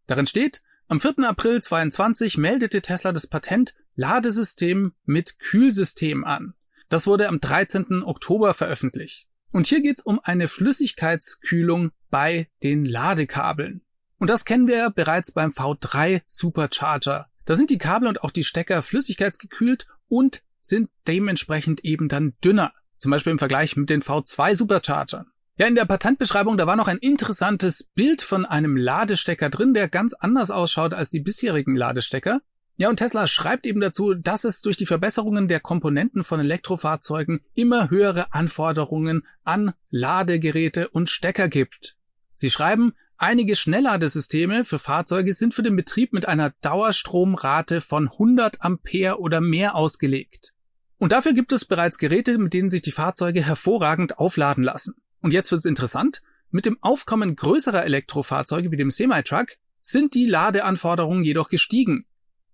Darin 0.07 0.25
steht, 0.25 0.63
am 0.87 0.99
4. 0.99 1.19
April 1.19 1.61
22 1.61 2.37
meldete 2.37 2.81
Tesla 2.81 3.11
das 3.11 3.27
Patent 3.27 3.75
Ladesystem 3.95 4.93
mit 5.05 5.37
Kühlsystem 5.37 6.25
an. 6.25 6.55
Das 6.89 7.05
wurde 7.05 7.27
am 7.27 7.39
13. 7.39 8.01
Oktober 8.01 8.55
veröffentlicht. 8.55 9.26
Und 9.51 9.67
hier 9.67 9.81
geht's 9.81 10.01
um 10.01 10.19
eine 10.23 10.47
Flüssigkeitskühlung 10.47 11.91
bei 12.09 12.49
den 12.63 12.85
Ladekabeln. 12.85 13.81
Und 14.19 14.29
das 14.29 14.45
kennen 14.45 14.67
wir 14.67 14.89
bereits 14.89 15.31
beim 15.31 15.51
V3 15.51 16.21
Supercharger. 16.27 17.27
Da 17.45 17.55
sind 17.55 17.69
die 17.69 17.77
Kabel 17.77 18.07
und 18.07 18.23
auch 18.23 18.31
die 18.31 18.43
Stecker 18.43 18.81
flüssigkeitsgekühlt 18.81 19.87
und 20.09 20.41
sind 20.59 20.89
dementsprechend 21.07 21.85
eben 21.85 22.09
dann 22.09 22.33
dünner. 22.43 22.73
Zum 22.97 23.11
Beispiel 23.11 23.31
im 23.31 23.39
Vergleich 23.39 23.75
mit 23.77 23.89
den 23.89 24.01
V2 24.01 24.55
Superchargern. 24.55 25.27
Ja, 25.59 25.65
in 25.67 25.75
der 25.75 25.85
Patentbeschreibung, 25.85 26.57
da 26.57 26.67
war 26.67 26.75
noch 26.75 26.87
ein 26.87 26.97
interessantes 26.97 27.89
Bild 27.95 28.21
von 28.21 28.45
einem 28.45 28.75
Ladestecker 28.75 29.49
drin, 29.49 29.73
der 29.73 29.87
ganz 29.87 30.13
anders 30.13 30.51
ausschaut 30.51 30.93
als 30.93 31.09
die 31.09 31.19
bisherigen 31.19 31.75
Ladestecker. 31.75 32.41
Ja, 32.79 32.89
und 32.89 32.97
Tesla 32.97 33.25
schreibt 33.25 33.65
eben 33.65 33.81
dazu, 33.81 34.13
dass 34.13 34.43
es 34.43 34.61
durch 34.61 34.77
die 34.77 34.85
Verbesserungen 34.85 35.47
der 35.47 35.59
Komponenten 35.59 36.23
von 36.23 36.39
Elektrofahrzeugen 36.39 37.41
immer 37.55 37.89
höhere 37.89 38.31
Anforderungen 38.33 39.25
an 39.43 39.73
Ladegeräte 39.89 40.87
und 40.89 41.09
Stecker 41.09 41.49
gibt. 41.49 41.95
Sie 42.35 42.51
schreiben, 42.51 42.93
einige 43.17 43.55
Schnellladesysteme 43.55 44.63
für 44.63 44.77
Fahrzeuge 44.77 45.33
sind 45.33 45.55
für 45.55 45.63
den 45.63 45.75
Betrieb 45.75 46.13
mit 46.13 46.27
einer 46.27 46.53
Dauerstromrate 46.61 47.81
von 47.81 48.09
100 48.09 48.61
Ampere 48.61 49.19
oder 49.19 49.41
mehr 49.41 49.73
ausgelegt. 49.73 50.53
Und 50.99 51.11
dafür 51.11 51.33
gibt 51.33 51.51
es 51.53 51.65
bereits 51.65 51.97
Geräte, 51.97 52.37
mit 52.37 52.53
denen 52.53 52.69
sich 52.69 52.83
die 52.83 52.91
Fahrzeuge 52.91 53.43
hervorragend 53.43 54.19
aufladen 54.19 54.63
lassen. 54.63 54.95
Und 55.21 55.31
jetzt 55.31 55.51
wird's 55.51 55.65
interessant. 55.65 56.21
Mit 56.51 56.67
dem 56.67 56.77
Aufkommen 56.81 57.35
größerer 57.35 57.85
Elektrofahrzeuge 57.85 58.71
wie 58.71 58.77
dem 58.77 58.91
Semi-Truck 58.91 59.57
sind 59.81 60.13
die 60.13 60.27
Ladeanforderungen 60.27 61.23
jedoch 61.23 61.49
gestiegen. 61.49 62.05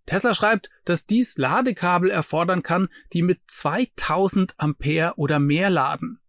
Tesla 0.05 0.33
schreibt, 0.33 0.69
dass 0.85 1.05
dies 1.05 1.37
Ladekabel 1.37 2.09
erfordern 2.09 2.63
kann, 2.63 2.89
die 3.13 3.21
mit 3.21 3.39
2000 3.47 4.55
Ampere 4.57 5.13
oder 5.17 5.39
mehr 5.39 5.69
laden. 5.69 6.19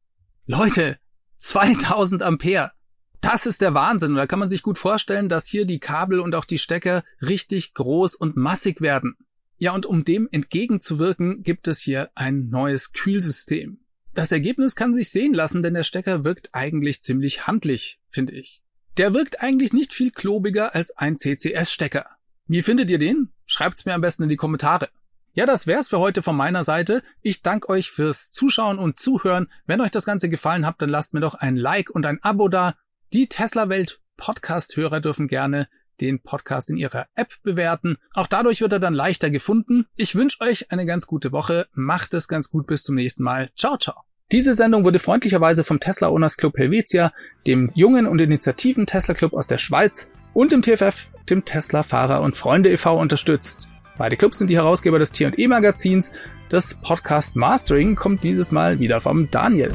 Leute, 0.46 0.98
2000 1.38 2.22
Ampere. 2.22 2.72
Das 3.20 3.46
ist 3.46 3.62
der 3.62 3.74
Wahnsinn. 3.74 4.10
Und 4.10 4.16
da 4.16 4.26
kann 4.26 4.38
man 4.38 4.48
sich 4.48 4.62
gut 4.62 4.78
vorstellen, 4.78 5.28
dass 5.28 5.46
hier 5.46 5.64
die 5.64 5.80
Kabel 5.80 6.20
und 6.20 6.34
auch 6.34 6.44
die 6.44 6.58
Stecker 6.58 7.04
richtig 7.22 7.74
groß 7.74 8.14
und 8.14 8.36
massig 8.36 8.80
werden. 8.80 9.16
Ja, 9.56 9.72
und 9.72 9.86
um 9.86 10.04
dem 10.04 10.28
entgegenzuwirken, 10.30 11.42
gibt 11.42 11.68
es 11.68 11.80
hier 11.80 12.10
ein 12.14 12.48
neues 12.50 12.92
Kühlsystem. 12.92 13.80
Das 14.12 14.30
Ergebnis 14.30 14.76
kann 14.76 14.94
sich 14.94 15.10
sehen 15.10 15.34
lassen, 15.34 15.62
denn 15.62 15.74
der 15.74 15.84
Stecker 15.84 16.24
wirkt 16.24 16.50
eigentlich 16.52 17.02
ziemlich 17.02 17.46
handlich, 17.46 18.00
finde 18.08 18.34
ich. 18.34 18.62
Der 18.96 19.12
wirkt 19.12 19.42
eigentlich 19.42 19.72
nicht 19.72 19.92
viel 19.92 20.12
klobiger 20.12 20.74
als 20.74 20.96
ein 20.96 21.18
CCS-Stecker. 21.18 22.06
Wie 22.46 22.62
findet 22.62 22.90
ihr 22.90 22.98
den? 22.98 23.33
Schreibt's 23.46 23.84
mir 23.84 23.94
am 23.94 24.00
besten 24.00 24.24
in 24.24 24.28
die 24.28 24.36
Kommentare. 24.36 24.88
Ja, 25.36 25.46
das 25.46 25.66
wär's 25.66 25.88
für 25.88 25.98
heute 25.98 26.22
von 26.22 26.36
meiner 26.36 26.62
Seite. 26.62 27.02
Ich 27.20 27.42
danke 27.42 27.68
euch 27.68 27.90
fürs 27.90 28.30
Zuschauen 28.30 28.78
und 28.78 29.00
Zuhören. 29.00 29.48
Wenn 29.66 29.80
euch 29.80 29.90
das 29.90 30.06
Ganze 30.06 30.28
gefallen 30.28 30.64
hat, 30.64 30.80
dann 30.80 30.88
lasst 30.88 31.12
mir 31.12 31.20
doch 31.20 31.34
ein 31.34 31.56
Like 31.56 31.90
und 31.90 32.06
ein 32.06 32.22
Abo 32.22 32.48
da. 32.48 32.76
Die 33.12 33.26
Tesla 33.26 33.68
Welt 33.68 34.00
Podcast-Hörer 34.16 35.00
dürfen 35.00 35.26
gerne 35.26 35.68
den 36.00 36.20
Podcast 36.20 36.70
in 36.70 36.76
ihrer 36.76 37.06
App 37.16 37.34
bewerten. 37.42 37.96
Auch 38.12 38.28
dadurch 38.28 38.60
wird 38.60 38.72
er 38.72 38.80
dann 38.80 38.94
leichter 38.94 39.30
gefunden. 39.30 39.86
Ich 39.96 40.14
wünsche 40.14 40.40
euch 40.40 40.70
eine 40.70 40.86
ganz 40.86 41.06
gute 41.06 41.32
Woche. 41.32 41.66
Macht 41.72 42.14
es 42.14 42.28
ganz 42.28 42.48
gut. 42.48 42.68
Bis 42.68 42.84
zum 42.84 42.94
nächsten 42.94 43.24
Mal. 43.24 43.50
Ciao, 43.56 43.76
ciao. 43.76 44.02
Diese 44.32 44.54
Sendung 44.54 44.84
wurde 44.84 44.98
freundlicherweise 44.98 45.64
vom 45.64 45.80
Tesla 45.80 46.08
Owners 46.08 46.36
Club 46.36 46.56
Helvetia, 46.56 47.12
dem 47.46 47.70
jungen 47.74 48.06
und 48.06 48.20
initiativen 48.20 48.86
Tesla 48.86 49.14
Club 49.14 49.34
aus 49.34 49.46
der 49.46 49.58
Schweiz 49.58 50.10
und 50.34 50.52
dem 50.52 50.60
TFF, 50.60 51.08
dem 51.30 51.44
Tesla 51.44 51.82
Fahrer 51.82 52.20
und 52.20 52.36
Freunde 52.36 52.70
e.V. 52.70 52.98
unterstützt. 52.98 53.70
Beide 53.96 54.16
Clubs 54.16 54.38
sind 54.38 54.50
die 54.50 54.56
Herausgeber 54.56 54.98
des 54.98 55.12
T&E 55.12 55.48
Magazins. 55.48 56.12
Das 56.48 56.74
Podcast 56.74 57.36
Mastering 57.36 57.94
kommt 57.94 58.24
dieses 58.24 58.52
Mal 58.52 58.80
wieder 58.80 59.00
vom 59.00 59.30
Daniel. 59.30 59.70